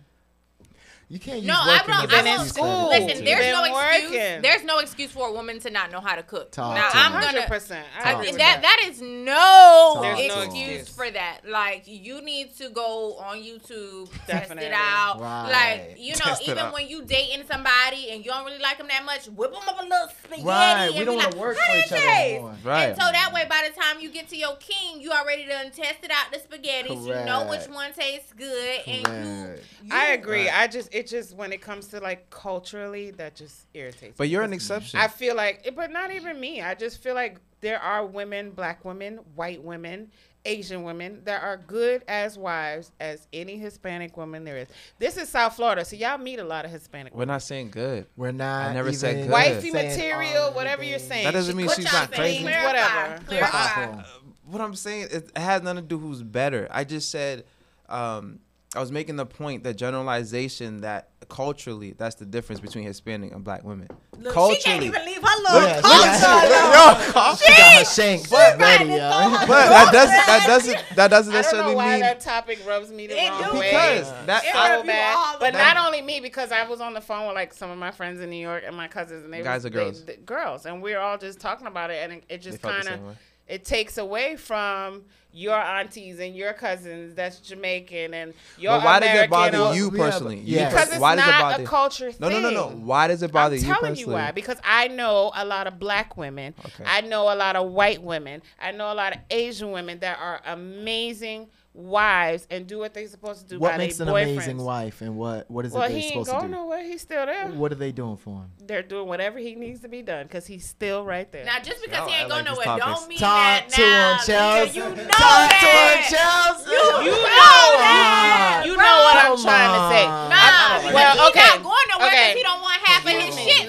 [1.14, 2.04] You can't use No, I working don't.
[2.06, 2.40] as I an won't.
[2.42, 3.06] excuse for everything.
[3.06, 3.24] Listen, too.
[3.24, 4.10] there's no excuse.
[4.10, 4.42] working.
[4.42, 6.50] There's no excuse for a woman to not know how to cook.
[6.50, 7.20] Talk now to I'm me.
[7.20, 7.42] gonna.
[7.42, 7.82] 100%.
[8.02, 8.62] I I, agree that that.
[8.62, 10.88] that is no There's no excuse excuse.
[10.88, 11.42] for that.
[11.48, 15.20] Like you need to go on YouTube, test it out.
[15.20, 15.50] Right.
[15.52, 18.88] Like you know, Test even when you dating somebody and you don't really like them
[18.88, 20.42] that much, whip them up a little spaghetti.
[20.44, 22.56] Right, and we be don't like, wanna work "How for that each other taste?" anymore.
[22.64, 22.82] Right.
[22.88, 25.70] And so that way, by the time you get to your king, you already done
[25.70, 26.92] tested out the spaghetti.
[26.92, 29.62] You know which one tastes good, and you.
[29.84, 30.48] You I agree.
[30.48, 30.60] Right.
[30.60, 34.02] I just it just when it comes to like culturally, that just irritates.
[34.02, 34.14] Me.
[34.16, 34.98] But me you're an exception.
[35.00, 36.60] I feel like, but not even me.
[36.62, 40.10] I just feel like there are women, black women, white women,
[40.44, 44.68] Asian women that are good as wives as any Hispanic woman there is.
[44.98, 47.14] This is South Florida, so y'all meet a lot of Hispanic.
[47.14, 48.06] We're not saying good.
[48.16, 48.70] We're not.
[48.70, 49.30] I never said good.
[49.30, 51.24] Wifey material, whatever you're saying.
[51.24, 52.44] That doesn't She mean cooks she's not crazy.
[52.44, 53.20] things, whatever.
[53.26, 53.86] Clarify.
[53.86, 54.02] Awful.
[54.46, 56.68] What I'm saying, it has nothing to do who's better.
[56.70, 57.44] I just said,
[57.88, 58.40] um,
[58.76, 63.42] I was making the point that generalization that culturally, that's the difference between Hispanic and
[63.44, 63.88] black women.
[64.18, 66.50] Look, culturally, she can't even leave her little Yeah, culture.
[66.50, 67.34] yeah.
[67.36, 68.98] She got her shanks ready, yo.
[69.46, 72.60] but that doesn't that doesn't that doesn't I don't necessarily know why mean that topic
[72.66, 73.58] rubs me the It wrong do.
[73.58, 73.70] way.
[73.70, 75.16] because that It so rub bad.
[75.16, 75.60] all the But way.
[75.60, 78.20] not only me, because I was on the phone with like some of my friends
[78.20, 80.04] in New York and my cousins, and they Guys was, or girls?
[80.04, 82.60] They, the girls, and we are all just talking about it, and it, it just
[82.60, 83.14] They felt the kind of same way.
[83.48, 85.02] It takes away from
[85.36, 89.74] your aunties and your cousins that's Jamaican and your But why does it bother or-
[89.74, 90.38] you personally?
[90.38, 90.68] You yeah.
[90.70, 92.40] Because it's why does it not bother a culture No, thing.
[92.42, 92.70] no, no, no.
[92.70, 92.76] no.
[92.76, 93.74] Why does it bother you personally?
[93.74, 94.20] I'm you telling personally?
[94.20, 94.30] you why.
[94.30, 96.54] Because I know a lot of black women.
[96.64, 96.84] Okay.
[96.86, 98.42] I know a lot of white women.
[98.62, 103.08] I know a lot of Asian women that are amazing wives and do what they're
[103.08, 104.32] supposed to do What by makes an boyfriends.
[104.32, 106.50] amazing wife, and what what is Well, it they're supposed he ain't supposed to going
[106.52, 106.84] nowhere.
[106.84, 107.48] He's still there.
[107.48, 108.50] What are they doing for him?
[108.64, 111.44] They're doing whatever he needs to be done because he's still right there.
[111.44, 112.86] Now, just because Y'all he ain't act going nowhere, topics.
[112.86, 114.12] don't mean Talk that to now.
[114.12, 114.74] him, Chelse.
[114.76, 115.58] You know Talk that.
[115.58, 116.66] to him, Chelse.
[116.66, 118.62] You, You know, know that.
[118.66, 120.04] You know what I'm trying to say.
[120.06, 121.40] Nah, because well, he okay.
[121.58, 122.34] not going nowhere because Okay.
[122.38, 122.73] he don't want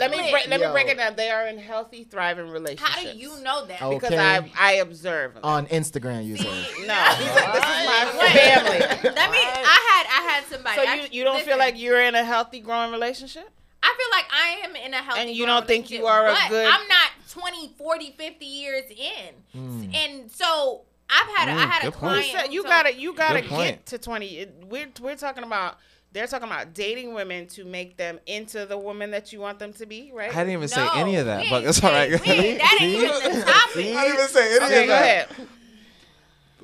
[0.10, 0.32] Let me split.
[0.32, 1.16] break, let me break it down.
[1.16, 2.90] They are in healthy, thriving relationships.
[2.96, 3.80] How do you know that?
[3.80, 4.18] Because Okay.
[4.18, 5.44] I I observe them.
[5.44, 6.46] On Instagram, you said.
[6.46, 8.80] no, these this is my family.
[8.80, 9.38] Let me.
[9.40, 10.76] I had I had somebody.
[10.76, 13.50] So you, you don't feel like you're in a healthy, growing relationship?
[13.84, 16.34] I feel like I am in a healthy And you don't think you are a
[16.34, 19.94] but good- I'm not 20, 40, 50 years in, Mm.
[19.96, 22.00] and so I've had a, I Mm, had a good point.
[22.02, 22.26] client.
[22.28, 24.48] You said you who gotta you gotta get to twenty.
[24.64, 25.78] We're we're talking about
[26.16, 29.74] they're talking about dating women to make them into the woman that you want them
[29.74, 30.32] to be, right?
[30.34, 32.10] I didn't even say any of that, we but ain't it's all right.
[32.24, 33.08] say- That ain't even
[33.40, 33.76] the topic.
[33.76, 35.30] I didn't even say any okay, of go that.
[35.32, 35.48] ahead.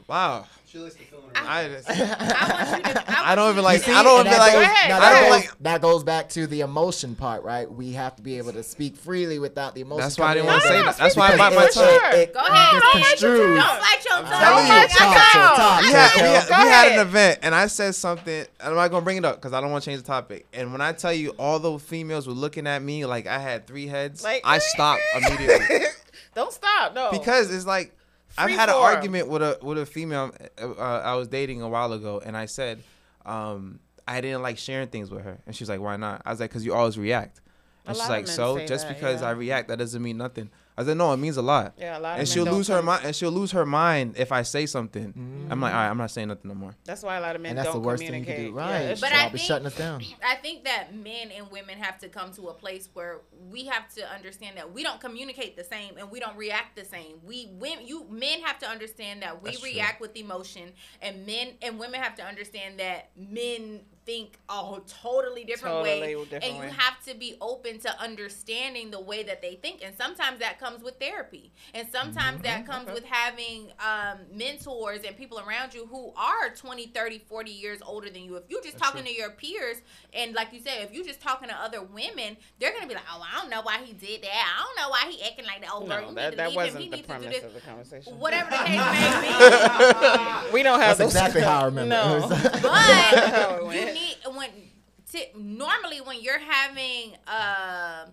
[0.07, 0.45] Wow.
[0.71, 3.03] She likes to film I, just, I want you to.
[3.27, 3.83] I don't even like.
[3.83, 4.53] to- I don't and even that like.
[4.53, 5.59] goes, ahead, now I that, don't goes, like.
[5.61, 7.69] that goes back to the emotion part, right?
[7.69, 10.01] We have to be able to speak freely without the emotion.
[10.01, 10.97] That's why I didn't want to say no, that.
[10.97, 11.89] That's why I for bite my yourself.
[11.89, 12.11] tongue.
[12.11, 12.19] Sure.
[12.21, 12.71] It, Go ahead.
[12.81, 13.37] Don't bite construed.
[13.37, 14.25] Don't bite your tongue.
[14.29, 14.87] telling you.
[14.87, 15.81] Talk to Talk.
[15.81, 16.25] we had, we, him.
[16.27, 16.91] had, Go we had ahead.
[16.99, 19.59] an event and I said something and I'm not gonna bring it up because I
[19.61, 20.45] don't want to change the topic.
[20.53, 23.67] And when I tell you all those females were looking at me like I had
[23.67, 25.79] three heads, Like- I stopped immediately
[26.35, 26.93] Don't stop.
[26.95, 27.09] No.
[27.11, 27.93] because it's like
[28.37, 31.93] I've had an argument with a with a female uh, I was dating a while
[31.93, 32.81] ago and I said
[33.25, 36.21] um, I didn't like sharing things with her and she's like why not?
[36.25, 37.41] I was like because you always react.
[37.85, 39.27] A And she's like, so just that, because yeah.
[39.29, 40.49] I react, that doesn't mean nothing.
[40.81, 41.73] I said, no, it means a lot.
[41.77, 43.05] Yeah, a lot And men she'll lose her mind.
[43.05, 45.47] And she'll lose her mind if I say something.
[45.49, 46.75] I'm like, all right, I'm not saying nothing no more.
[46.85, 48.45] That's why a lot of men And that's the don't worst thing you communicate.
[48.47, 48.57] can do.
[48.57, 48.81] Right.
[48.81, 50.01] it's But Y'all I be think- shutting us down.
[50.27, 53.87] I think that men and women have to come to a place where we have
[53.95, 57.17] to understand that we don't communicate the same and we don't react the same.
[57.25, 59.69] We women, you men have to understand that we That's true.
[59.71, 60.71] react with emotion,
[61.01, 63.81] and men and women have to understand that men
[64.11, 66.69] think a totally different Totally way, different and you way.
[66.77, 69.81] have to be open to understanding the way that they think.
[69.83, 72.43] And sometimes that comes with therapy, and sometimes Mm-hmm.
[72.43, 77.51] that comes with having um, mentors and people around you who are 20, 30, 40
[77.51, 78.35] years older than you.
[78.35, 79.77] If you're just talking to your peers,
[80.13, 83.03] and like you said, if you're just talking to other women, they're gonna be like,
[83.13, 84.29] "Oh, I don't know why he did that.
[84.57, 85.69] I don't know why he acting like that.
[85.73, 86.81] Oh, girl, No, you that, need to that leave him.
[86.81, 88.19] He wasn't the to do premise this." of the conversation.
[88.19, 88.79] Whatever the case
[89.21, 90.51] may be.
[90.53, 91.15] we don't have That's those.
[91.15, 91.89] exactly how I remember.
[91.95, 92.27] No.
[92.29, 93.97] But you went.
[94.01, 94.49] Need when
[95.11, 98.07] t- normally when you're having a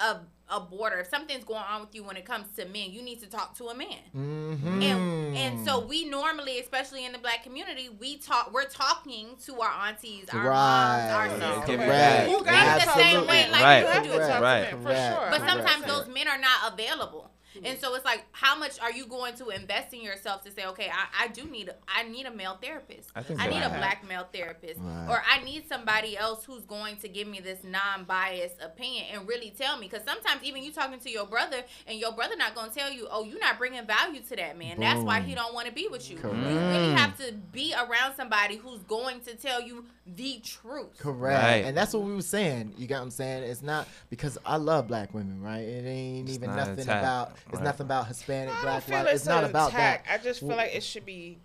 [0.00, 0.16] a
[0.50, 3.20] a border, if something's going on with you when it comes to men, you need
[3.20, 3.98] to talk to a man.
[4.16, 4.82] Mhm.
[4.82, 8.50] And and so we normally, especially in the black community, we talk.
[8.52, 11.64] We're talking to our aunties, our moms, our sisters.
[11.66, 12.30] Give Correct.
[12.30, 13.78] You Think gotta the same way like Right.
[13.80, 14.12] you You have do.
[14.12, 14.62] to talk to Right.
[14.62, 15.16] men, for Correct.
[15.18, 15.30] sure.
[15.30, 15.86] But sometimes Correct.
[16.06, 17.30] those men are not available.
[17.64, 17.80] And mm-hmm.
[17.80, 20.90] so it's like, how much are you going to invest in yourself to say, okay,
[20.90, 23.10] I, I do need a, I need a male therapist.
[23.14, 23.78] I I need a Right.
[23.78, 25.08] black male therapist, Right.
[25.08, 29.50] or I need somebody else who's going to give me this non-biased opinion and really
[29.56, 29.88] tell me.
[29.88, 32.92] Because sometimes even you talking to your brother, and your brother not going to tell
[32.92, 34.78] you, oh, you're not bringing value to that man.
[34.78, 36.16] That's why he don't want to be with you.
[36.16, 36.36] Correct.
[36.36, 40.98] You really have to be around somebody who's going to tell you the truth.
[40.98, 41.42] Correct.
[41.42, 41.64] Right.
[41.64, 42.74] And that's what we were saying.
[42.78, 43.42] You got what I'm saying?
[43.44, 45.60] It's not because I love black women, right?
[45.60, 47.64] It ain't It's even not nothing about it's Right.
[47.64, 49.06] nothing about Hispanic, I black, white.
[49.06, 50.06] it's, It's not about attack.
[50.06, 50.20] that.
[50.20, 51.38] I just feel like it should be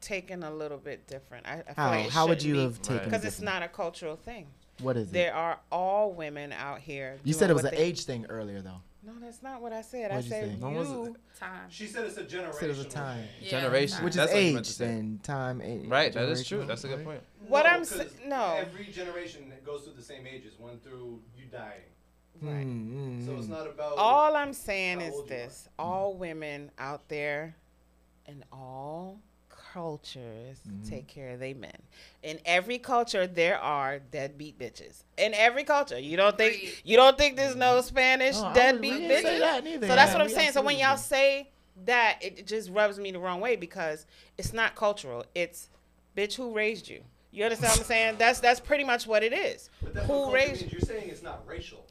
[0.00, 1.46] taken a little bit different.
[1.46, 1.90] I, I feel How?
[1.90, 4.46] like it How would you be, have taken it Because it's not a cultural thing.
[4.80, 5.12] What is it?
[5.12, 7.18] There are all women out here.
[7.24, 8.80] You said it was an they- age thing earlier though.
[9.04, 10.12] No, that's not what I said.
[10.12, 10.50] I What'd you said say?
[10.52, 10.56] you.
[10.58, 11.14] No, was it?
[11.36, 11.64] Time.
[11.70, 12.58] She said it's a generation.
[12.60, 13.24] Said it was a time.
[13.40, 13.96] Yeah, Generation.
[13.96, 14.04] time.
[14.04, 14.86] Which is That's what you meant age to say.
[14.86, 15.60] then time.
[15.60, 16.64] a- Right, that is true.
[16.64, 17.20] That's a good point.
[17.48, 18.54] What I'm sa- no.
[18.60, 21.82] Every generation goes through the same ages, one through you dying.
[22.42, 22.66] Right.
[22.66, 22.90] Mm,
[23.20, 23.50] mm, So it's mm.
[23.50, 25.38] not about All I'm saying how is old you are.
[25.38, 27.54] this: all women out there,
[28.26, 29.20] in all
[29.72, 30.88] cultures, Mm-hmm.
[30.88, 31.76] take care of their men.
[32.22, 35.02] In every culture, there are deadbeat bitches.
[35.16, 39.10] In every culture, you don't think you don't think there's no Spanish No, deadbeat wouldn't
[39.10, 39.38] bitches.
[39.40, 39.64] that.
[39.64, 40.52] So that's Yeah, what I'm we saying.
[40.52, 41.50] So when y'all say
[41.84, 44.04] that, it just rubs me the wrong way because
[44.36, 45.24] it's not cultural.
[45.34, 45.68] It's
[46.16, 47.02] bitch who raised you.
[47.30, 48.16] You understand what I'm saying?
[48.18, 49.70] That's that's pretty much what it is.
[49.82, 50.68] But that's Who what raised you?
[50.72, 51.86] You're saying it's not racial.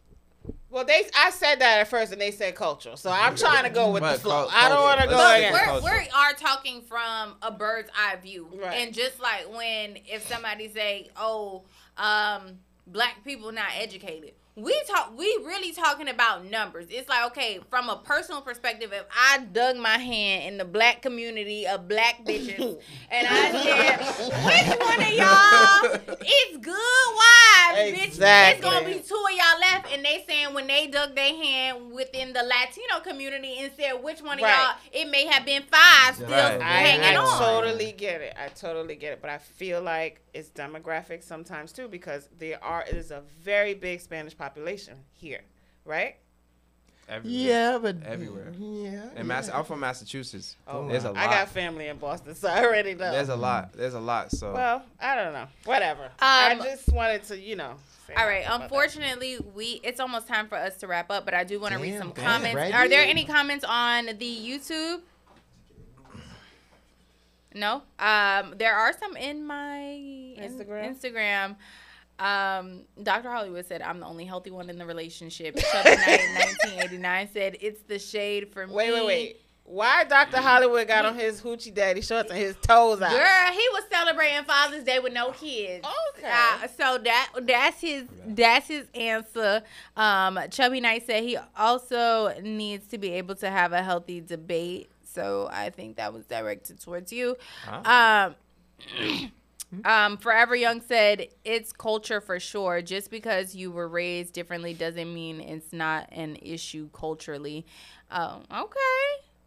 [0.71, 2.95] Well, they I said that at first, and they said cultural.
[2.97, 4.47] So I'm trying to go with But the flow.
[4.47, 5.17] cul- I don't want to culture.
[5.17, 5.83] go Let's But again.
[5.83, 8.77] we're, we are talking from a bird's eye view, Right.
[8.79, 11.63] and just like when if somebody say, "Oh,
[11.97, 15.17] um, black people not educated," we talk.
[15.17, 16.87] We really talking about numbers.
[16.89, 21.01] It's like okay, from a personal perspective, if I dug my hand in the black
[21.01, 22.79] community of black bitches,
[23.09, 23.99] and I said,
[24.45, 28.17] "Which one of y'all is good wives, bitch?"
[28.51, 31.91] It's gonna be two of y'all left, and they saying when they dug their hand
[31.93, 34.53] within the Latino community and said which one of Right.
[34.53, 36.59] y'all, it may have been five still Right.
[36.61, 37.39] I, hanging I on.
[37.39, 38.33] totally get it.
[38.37, 39.21] I totally get it.
[39.21, 43.73] But I feel like it's demographic sometimes too because there are it is a very
[43.73, 45.41] big Spanish population here,
[45.85, 46.15] right?
[47.09, 47.41] Everywhere.
[47.49, 48.53] Yeah, but Everywhere.
[48.57, 49.01] Yeah.
[49.17, 49.57] And Mass, yeah.
[49.59, 50.55] I'm from Massachusetts.
[50.65, 51.17] Oh, there's a lot.
[51.17, 53.11] I got family in Boston, so I already know.
[53.11, 53.73] There's a lot.
[53.73, 54.31] There's a lot.
[54.31, 55.47] So well, I don't know.
[55.65, 56.09] Whatever.
[56.19, 57.75] I Um, just wanted to, you know.
[58.17, 58.45] All right.
[58.45, 58.63] about that.
[58.63, 61.79] Unfortunately, we it's almost time for us to wrap up, but I do want to
[61.79, 62.55] read some damn, comments.
[62.55, 62.73] Reggie.
[62.73, 65.01] Are there any comments on the YouTube?
[67.53, 67.83] No.
[67.99, 70.95] Um, there are some in my in- Instagram?
[70.95, 71.55] Instagram.
[72.19, 73.29] Um, Dr.
[73.31, 75.57] Hollywood said I'm the only healthy one in the relationship.
[75.57, 76.21] Chubby Knight
[76.61, 78.73] 1989 said it's the shade for me.
[78.73, 79.37] Wait, wait, wait.
[79.63, 80.37] Why Dr.
[80.37, 83.11] Hollywood got on his hoochie daddy shorts and his toes out?
[83.11, 85.87] Girl, he was celebrating Father's Day with no kids.
[86.17, 86.29] Okay.
[86.29, 89.63] Uh, so that that's his that's his answer.
[89.95, 94.89] Um, Chubby Knight said he also needs to be able to have a healthy debate.
[95.13, 97.35] So I think that was directed towards you.
[97.85, 98.35] Um,
[99.85, 102.81] um, Forever Young said it's culture for sure.
[102.81, 107.65] Just because you were raised differently doesn't mean it's not an issue culturally.
[108.09, 108.77] Um, okay.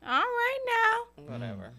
[0.07, 1.25] All right now.
[1.33, 1.71] Whatever.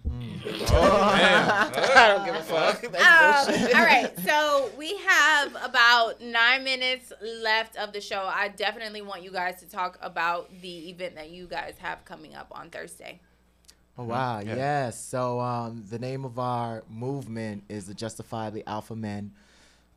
[0.71, 2.81] Oh, I don't give a fuck.
[2.91, 3.75] That's Um, bullshit.
[3.75, 8.23] all right, so we have about nine minutes left of the show.
[8.27, 12.33] I definitely want you guys to talk about the event that you guys have coming
[12.33, 13.21] up on Thursday.
[13.97, 14.55] Oh wow, Yeah.
[14.55, 14.99] yes.
[14.99, 19.31] So um, the name of our movement is the Justifiably Alpha Men.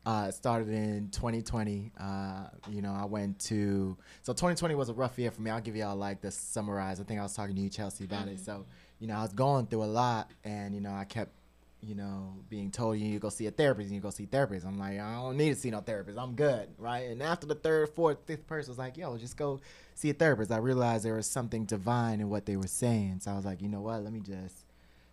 [0.05, 1.91] Uh, it started in 2020.
[1.99, 5.51] Uh, you know, I went to so 2020 was a rough year for me.
[5.51, 6.99] I'll give y'all like the summarize.
[7.01, 8.39] I think I was talking to you, Chelse, about it.
[8.39, 8.65] So
[8.99, 11.31] you know, I was going through a lot, and you know, I kept
[11.81, 13.87] you know being told you need to go see a therapist.
[13.87, 14.65] And you go see therapists.
[14.65, 16.17] I'm like, I don't need to see no therapist.
[16.17, 17.09] I'm good, right?
[17.09, 19.59] And after the third, fourth, fifth person was like, yo, just go
[19.99, 20.49] see a therapist.
[20.49, 23.19] I realized there was something divine in what they were saying.
[23.21, 24.01] So I was like, you know what?
[24.01, 24.65] Let me just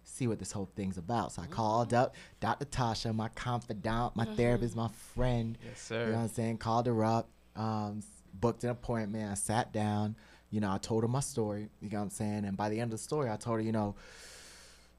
[0.05, 1.33] see what this whole thing's about.
[1.33, 2.67] So I called up Dr.
[2.67, 5.59] Tasha, my confidant, my therapist, my friend.
[5.67, 6.05] Yes, sir.
[6.05, 6.59] You know what I'm saying?
[6.59, 8.01] Called her up, um,
[8.33, 9.29] booked an appointment.
[9.29, 10.15] I sat down.
[10.51, 11.69] You know, I told her my story.
[11.81, 12.45] You know what I'm saying?
[12.45, 13.97] And by the end of the story, I told her, you know,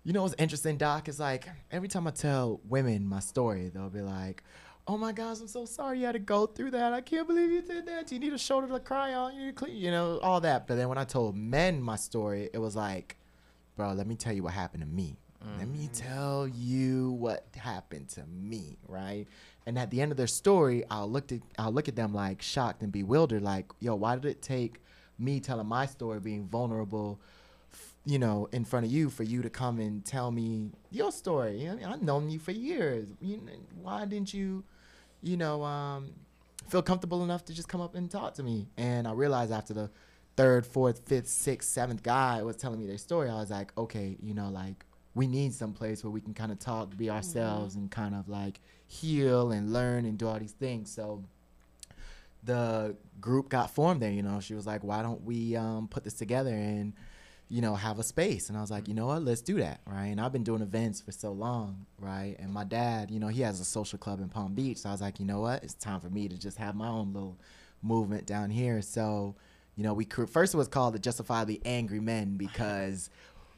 [0.03, 1.07] you know what's interesting, Doc?
[1.07, 4.43] Is like every time I tell women my story, they'll be like,
[4.87, 6.93] "Oh my gosh, I'm so sorry you had to go through that.
[6.93, 8.11] I can't believe you did that.
[8.11, 9.35] You need a shoulder to cry on.
[9.35, 11.95] You need to clean, you know, all that." But then when I told men my
[11.95, 13.17] story, it was like,
[13.75, 15.17] "Bro, let me tell you what happened to me.
[15.59, 15.93] Let me mm.
[15.93, 19.27] tell you what happened to me, right?"
[19.65, 22.41] And at the end of their story, I'll look at I'll look at them like
[22.41, 24.81] shocked and bewildered, like, "Yo, why did it take
[25.19, 27.19] me telling my story, being vulnerable?"
[28.07, 31.67] you know, in front of you for you to come and tell me your story.
[31.67, 33.09] I mean, I've known you for years.
[33.19, 33.41] You
[33.81, 34.63] why didn't you,
[35.21, 36.13] you know, um,
[36.69, 38.67] feel comfortable enough to just come up and talk to me?
[38.77, 39.89] And I realized after the
[40.35, 44.17] third, fourth, fifth, sixth, seventh guy was telling me their story, I was like, okay,
[44.21, 47.75] you know, like we need some place where we can kind of talk, be ourselves,
[47.75, 50.91] and kind of like heal and learn and do all these things.
[50.91, 51.23] So
[52.43, 54.11] the group got formed there.
[54.11, 56.93] You know, she was like, why don't we um, put this together and
[57.49, 58.49] you know have a space?
[58.49, 60.07] And I was like, you know what, let's do that, right?
[60.07, 62.35] And I've been doing events for so long, right?
[62.39, 64.91] And my dad, you know, he has a social club in Palm Beach, so I
[64.91, 67.37] was like, you know what, it's time for me to just have my own little
[67.81, 68.81] movement down here.
[68.81, 69.35] So
[69.75, 73.11] you know, we cr- first it was called the Justifiably Angry Men because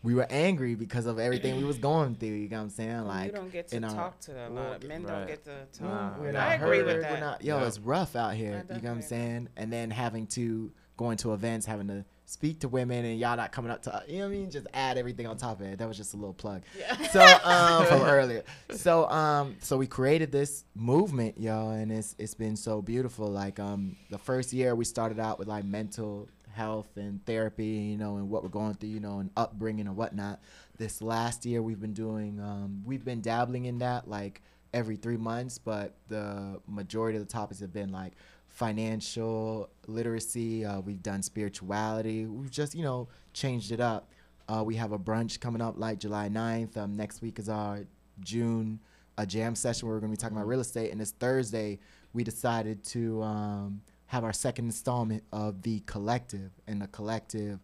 [0.03, 2.29] we were angry because of everything we was going through.
[2.29, 3.05] You know what I'm saying?
[3.05, 5.03] Like you don't get to in our- talk to a lot of men.
[5.03, 5.49] Don't get to
[5.81, 6.19] no, talk.
[6.19, 7.19] we're I not agree heard, with we're that.
[7.21, 7.67] not- yo, Yeah.
[7.67, 8.65] it's rough out here.
[8.69, 9.47] You know what I'm saying?
[9.55, 13.51] And then having to go into events, having to speak to women, and y'all not
[13.51, 14.51] coming up to you know what I mean?
[14.51, 15.79] Just add everything on top of it.
[15.79, 16.61] That was just a little plug.
[16.77, 16.95] yeah.
[17.07, 18.43] So um, from earlier.
[18.71, 23.27] So um, so we created this movement, yo, and it's it's been so beautiful.
[23.27, 27.97] Like um, the first year we started out with like mental health and therapy, you
[27.97, 30.39] know, and what we're going through, you know, and upbringing and whatnot.
[30.77, 34.41] This last year we've been doing, um, we've been dabbling in that like
[34.73, 38.13] every three months, but the majority of the topics have been like
[38.59, 40.65] financial literacy.
[40.65, 42.25] Uh, we've done spirituality.
[42.25, 44.11] We've just, you know, changed it up.
[44.49, 46.75] Uh, we have a brunch coming up like July 9th.
[46.75, 47.85] Um, next week is our
[48.19, 48.81] June
[49.17, 50.91] a jam session where we're going to be talking about real estate.
[50.91, 51.79] And this Thursday,
[52.11, 56.51] we decided to um, have our second installment of the collective.
[56.67, 57.59] And the collective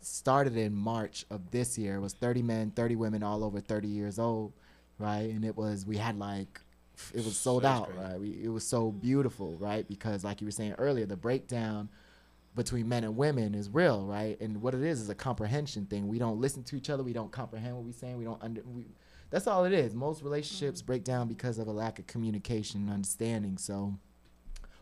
[0.00, 1.96] started in March of this year.
[1.96, 4.54] It was 30 men, 30 women, all over 30 years old,
[4.98, 5.28] right?
[5.28, 6.60] And it was we had like
[7.14, 8.02] it was sold That's out, crazy.
[8.02, 8.20] right?
[8.20, 9.86] We, it was so beautiful, right?
[9.88, 11.88] Because like you were saying earlier, the breakdown
[12.54, 14.40] between men and women is real, right?
[14.40, 16.08] And what it is is a comprehension thing.
[16.08, 17.02] We don't listen to each other.
[17.02, 18.18] We don't comprehend what we're saying.
[18.18, 18.62] We don't under.
[18.62, 18.86] We,
[19.30, 19.94] that's all it is.
[19.94, 20.86] Most relationships mm-hmm.
[20.86, 23.56] break down because of a lack of communication and understanding.
[23.58, 23.94] So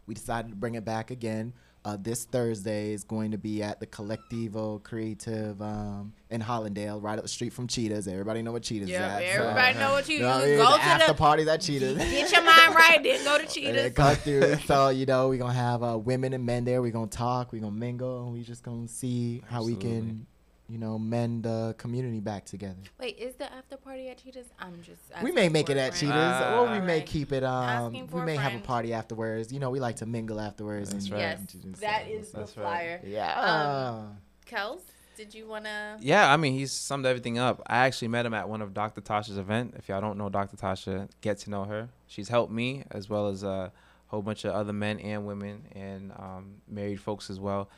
[0.08, 1.52] we decided to bring it back again.
[1.84, 7.16] Uh, this Thursday is going to be at the Collectivo Creative um, in Hallandale, right
[7.16, 8.08] up the street from Cheetahs.
[8.08, 9.22] Everybody know what Cheetahs Yep, is at.
[9.22, 10.44] everybody know what you know do.
[10.44, 10.56] I mean?
[10.58, 11.96] Go The to after the- parties at Cheetahs.
[11.96, 13.74] Get your mind right, then go to Cheetahs.
[13.76, 14.56] then come through.
[14.66, 16.82] so you know we're gonna have uh, women and men there.
[16.82, 17.52] We're gonna talk.
[17.52, 20.26] We're gonna mingle, and we just gonna see how we can,
[20.68, 22.76] you know, mend the community back together.
[23.00, 24.46] Wait, is the after party at Cheetahs?
[24.60, 25.00] I'm just.
[25.22, 26.00] we may make for it at friend.
[26.12, 26.58] Cheetahs, Ah.
[26.58, 27.06] or we may Alright.
[27.06, 27.42] keep it.
[27.42, 29.52] Um, we for a may have a party afterwards.
[29.52, 30.90] You know, we like to mingle afterwards.
[30.90, 31.20] That's and right.
[31.20, 32.62] Yes, Cheetahs, that so- is the That's right.
[32.64, 33.00] flyer.
[33.04, 34.04] Yeah.
[34.46, 34.80] Kels,
[35.16, 35.96] did you wanna?
[36.00, 37.62] Yeah, I mean, he's summed everything up.
[37.66, 39.00] I actually met him at one of Dr.
[39.00, 39.74] Tasha's event.
[39.76, 40.56] If y'all don't know Dr.
[40.56, 41.88] Tasha, get to know her.
[42.06, 43.72] She's helped me as well as a
[44.06, 47.68] whole bunch of other men and women and um, married folks as well.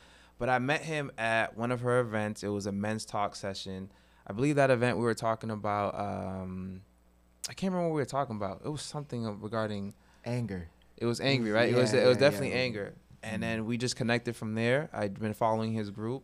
[0.41, 2.41] But I met him at one of her events.
[2.43, 3.91] It was a men's talk session.
[4.25, 5.93] I believe that event we were talking about.
[5.93, 6.81] Um,
[7.47, 8.63] I can't remember what we were talking about.
[8.65, 9.93] It was something regarding
[10.25, 10.67] Anger.
[10.97, 11.69] it was angry, right?
[11.69, 12.63] it was Yeah, it was yeah, definitely yeah.
[12.63, 14.89] anger, and then we just connected from there.
[14.91, 16.23] I'd been following his group.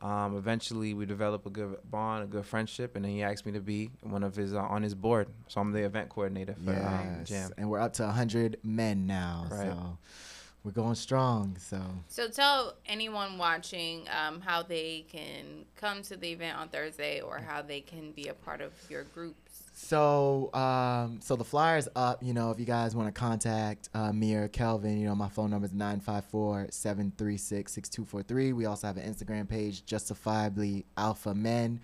[0.00, 3.52] Um, eventually, we developed a good bond, a good friendship, and then he asked me
[3.52, 5.28] to be one of his uh, on his board.
[5.48, 7.50] So I'm the event coordinator for um, Jam.
[7.58, 9.48] And we're up to 100 men now.
[9.50, 9.66] Right.
[9.66, 9.98] So
[10.62, 11.56] we're going strong.
[11.58, 17.20] So So tell anyone watching um, how they can come to the event on Thursday,
[17.20, 19.36] or how they can be a part of your groups.
[19.72, 22.22] So, um, so the flyer's up.
[22.22, 25.30] You know, if you guys want to contact uh, me or Kelvin, you know, my
[25.30, 28.52] phone number is 954-736-6243.
[28.54, 31.80] We also have an Instagram page, Justifiably Alpha Men.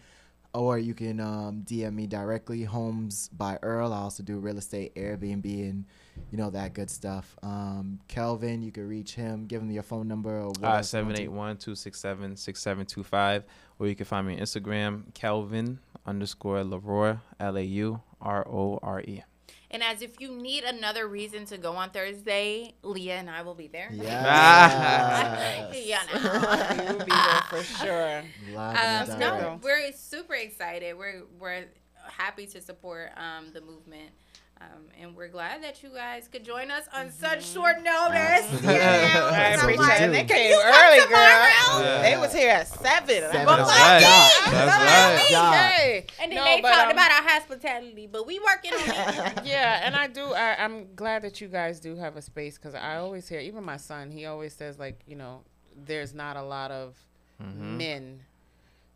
[0.52, 3.92] Or you can um, DM me directly, Homes by Earl.
[3.92, 5.84] I also do real estate, Airbnb, and
[6.30, 7.36] you know that good stuff.
[7.42, 9.46] Um, Kelvin, you can reach him.
[9.46, 13.44] Give him your phone number or what Uh, else you want to- 781-267-6725.
[13.78, 18.78] Or you can find me on Instagram, Kelvin underscore Laurore, L A U R O
[18.82, 19.22] R E.
[19.70, 23.54] And as if you need another reason to go on Thursday, Leah and I will
[23.54, 23.90] be there.
[23.92, 25.74] Yes.
[25.86, 26.84] yeah, no.
[26.84, 28.18] You'll be there for sure.
[28.56, 29.42] Um, and good, direct.
[29.42, 30.96] no, we're super excited.
[30.96, 31.64] We're we're
[32.08, 34.10] happy to support um, the movement.
[34.58, 34.66] Um,
[34.98, 38.16] and we're glad that you guys could join us on such short notice.
[38.50, 38.72] Absolutely.
[38.72, 40.12] You know, I appreciate it.
[40.12, 41.82] They came you early, girl.
[41.82, 42.02] Yeah.
[42.02, 43.06] They was here at seven.
[43.30, 44.50] Seven like, That's right.
[44.50, 45.72] That's right.
[45.72, 46.06] Hey.
[46.22, 48.78] And then No, they but, talked um, about our hospitality, but we working on
[49.26, 49.40] it.
[49.44, 50.22] yeah, and I do.
[50.32, 53.62] I, I'm glad that you guys do have a space because I always hear, even
[53.62, 55.42] my son, he always says like, you know,
[55.84, 56.96] there's not a lot of
[57.42, 57.76] Mm-hmm.
[57.76, 58.20] men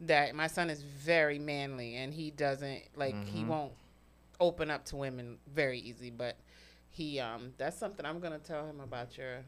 [0.00, 3.48] that my son is very manly and he doesn't like he Mhm.
[3.48, 3.72] won't
[4.40, 6.36] open up to women very easy, but
[6.88, 9.44] he um that's something I'm gonna tell him about your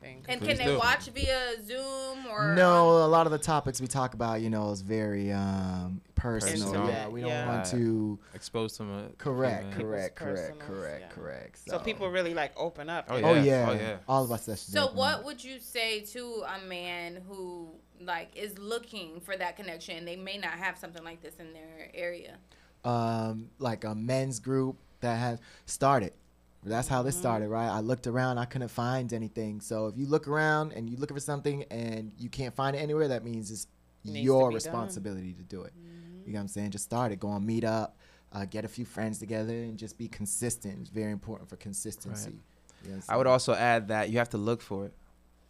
[0.00, 0.24] thing.
[0.28, 0.78] And Please can they do.
[0.78, 4.50] watch via Zoom or or No, a lot of the topics we talk about, you
[4.50, 6.68] know, is very um, personal.
[6.68, 6.88] Personal.
[6.90, 7.48] Yeah, we don't Yeah.
[7.48, 8.18] want to.
[8.34, 9.78] expose to my Correct, female.
[9.86, 11.08] correct, correct, correct, yeah.
[11.08, 11.58] correct.
[11.58, 13.06] So people really like open up.
[13.08, 13.42] Oh, Oh Yeah.
[13.42, 13.96] yeah, Oh, yeah.
[14.08, 14.46] all of us.
[14.46, 17.70] That's So what would you say to a man who
[18.00, 20.04] like is looking for that connection?
[20.04, 22.36] They may not have something like this in their area.
[22.84, 26.12] Um, like a men's group that has started.
[26.66, 27.06] That's how Mm-hmm.
[27.06, 27.68] this started, right?
[27.68, 29.60] I looked around, I couldn't find anything.
[29.60, 32.78] So if you look around and you're looking for something and you can't find it
[32.78, 33.66] anywhere, that means it's
[34.04, 34.48] Needs to your done.
[34.48, 34.54] Mm-hmm.
[34.54, 35.72] responsibility to do it.
[36.26, 36.70] You know what I'm saying?
[36.70, 37.20] Just start it.
[37.20, 37.96] Go on meet up,
[38.32, 40.78] uh, get a few friends together, and just be consistent.
[40.80, 42.30] It's very important for consistency.
[42.82, 44.92] You know I'm would also add that you have to look for it.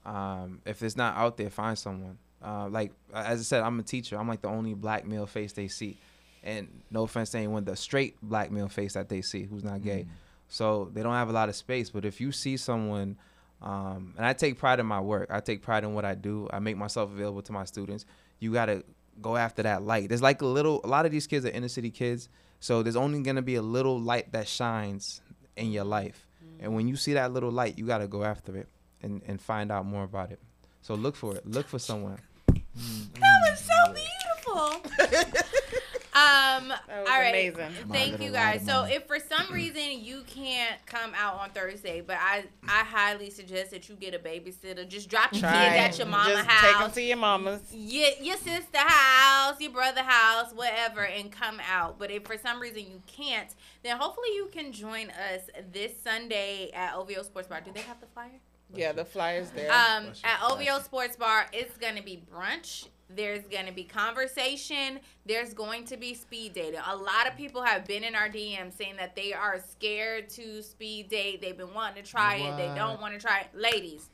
[0.04, 2.18] Um, if it's not out there, find someone.
[2.44, 4.18] Uh, like as I said, I'm a teacher.
[4.18, 5.96] I'm like the only black male face they see,
[6.44, 9.82] and no offense to anyone, the straight black male face that they see who's not
[9.82, 10.06] gay.
[10.48, 11.90] So they don't have a lot of space.
[11.90, 13.16] But if you see someone,
[13.62, 16.48] um, and I take pride in my work, I take pride in what I do.
[16.52, 18.04] I make myself available to my students.
[18.38, 18.84] You gotta
[19.22, 20.10] go after that light.
[20.10, 20.80] There's like a little.
[20.84, 22.28] A lot of these kids are inner city kids,
[22.60, 25.22] so there's only gonna be a little light that shines
[25.56, 26.26] in your life.
[26.60, 28.68] And when you see that little light, you gotta go after it
[29.02, 30.40] and and find out more about it.
[30.82, 31.46] So look for it.
[31.46, 32.18] Look for someone.
[32.46, 35.54] That was so beautiful.
[36.14, 37.28] um, That was all right.
[37.28, 37.72] amazing.
[37.90, 38.64] Thank you guys.
[38.64, 43.30] So if for some reason you can't come out on Thursday, but I I highly
[43.30, 44.86] suggest that you get a babysitter.
[44.88, 45.78] Just drop your Try kids it.
[45.78, 47.60] at your mama Just take them to your mama's.
[47.74, 51.98] your, your sister house, your brother house, whatever, and come out.
[51.98, 53.52] But if for some reason you can't,
[53.82, 55.42] then hopefully you can join us
[55.72, 57.60] this Sunday at OVO Sports Bar.
[57.62, 58.30] Do they have the flyer?
[58.76, 59.70] Yeah, the flyers there.
[59.70, 62.88] Um, at OVO Sports Bar, it's gonna be brunch.
[63.08, 65.00] There's gonna be conversation.
[65.26, 66.80] There's going to be speed dating.
[66.86, 70.62] A lot of people have been in our DM saying that they are scared to
[70.62, 71.40] speed date.
[71.40, 72.56] They've been wanting to try it.
[72.56, 73.48] They don't want to try it.
[73.54, 74.08] Ladies,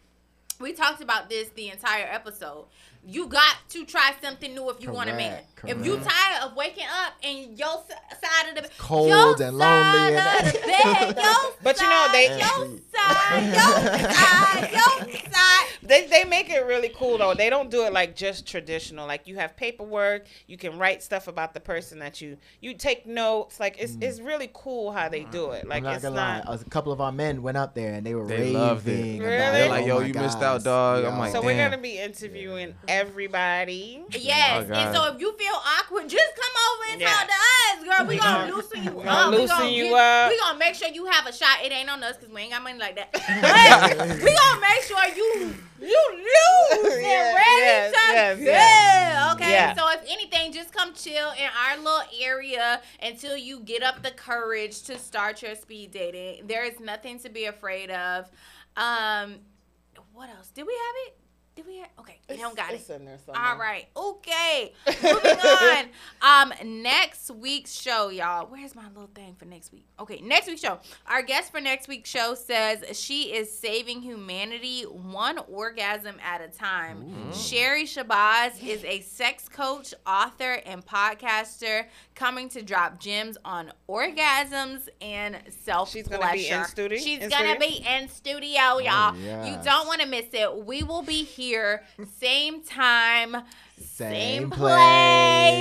[0.60, 2.66] we talked about this the entire episode.
[3.02, 5.42] You got to try something new if you want a man.
[5.56, 6.10] Correct, If you correct.
[6.10, 10.16] tired of waking up and your side of the bed, cold your and side lonely
[10.16, 10.58] of the
[11.14, 14.70] bed, your But you know, they- your side, your side,
[15.10, 15.66] your side.
[15.82, 17.34] They they make it really cool though.
[17.34, 19.06] They don't do it like just traditional.
[19.08, 23.06] Like you have paperwork, you can write stuff about the person that you you take
[23.06, 23.58] notes.
[23.58, 24.02] Like it's mm.
[24.04, 25.66] it's really cool how they do it.
[25.66, 26.46] Like I'm not it's gonna not.
[26.48, 26.54] lie.
[26.54, 28.92] A couple of our men went up there and they were They raving loved it.
[28.92, 29.18] Really?
[29.20, 31.98] They're like, Oh "Yo, my you missed out, dog." I'm like, So we're gonna be
[31.98, 34.02] interviewing everybody.
[34.18, 37.08] Yes, Oh, and so if you feel awkward, just come over and Yeah.
[37.12, 38.06] talk to us, girl.
[38.06, 39.06] We gonna gonna- loosen you we up.
[39.06, 40.30] gonna We loosen gonna you get- up.
[40.30, 41.58] We gonna make sure you have a shot.
[41.64, 43.12] It ain't on us because we ain't got money like that.
[43.12, 48.44] But we gonna make sure you you loose and Yeah, ready yes, to yes, go.
[48.44, 49.32] yes.
[49.34, 49.74] Okay, Yeah.
[49.74, 54.10] so if anything, just come chill in our little area until you get up the
[54.10, 56.46] courage to start your speed dating.
[56.46, 58.28] There is nothing to be afraid of.
[58.76, 59.36] Um,
[60.12, 60.48] what else?
[60.48, 61.16] Did we have it?
[61.60, 61.88] Did we have?
[61.98, 62.76] Okay, we don't got it.
[62.76, 63.44] It's in there somewhere.
[63.44, 63.86] All right.
[63.94, 64.72] Okay.
[65.02, 65.84] Moving on.
[66.22, 68.46] Um, next week's show, y'all.
[68.46, 69.84] Where's my little thing for next week?
[70.00, 70.78] Okay, next week's show.
[71.06, 76.48] Our guest for next week's show says she is saving humanity one orgasm at a
[76.48, 77.30] time.
[77.34, 81.84] Sherry Shabazz is a sex coach, author, and podcaster
[82.14, 87.28] coming to drop gems on orgasms and self She's gonna be in studio- She's in
[87.28, 87.68] gonna studio?
[87.68, 89.14] be in studio, y'all.
[89.16, 89.64] You yes.
[89.64, 90.64] don't want to miss it.
[90.64, 91.49] We will be here
[92.18, 93.36] same time,
[93.78, 94.66] same, Same place.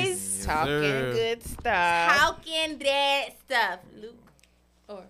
[0.10, 0.46] place.
[0.46, 1.12] Talking sir.
[1.14, 2.18] good stuff.
[2.18, 4.32] Talking that stuff, Luke
[4.88, 5.04] or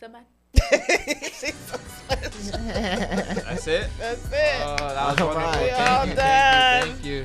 [0.00, 0.24] somebody.
[0.54, 2.58] She's so special.
[2.58, 3.88] That's it.
[3.98, 4.60] That's it.
[4.62, 5.34] Oh, that was All wonderful.
[5.34, 5.62] right.
[5.62, 6.82] We Thank all you, done.
[6.82, 7.24] Thank you.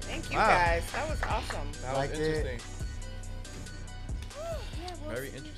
[0.00, 0.46] Thank you Wow.
[0.48, 0.82] guys.
[0.92, 1.68] That was awesome.
[1.82, 2.26] That Liked was it.
[2.36, 2.60] interesting.
[4.82, 5.53] Yeah, we'll Very see interesting.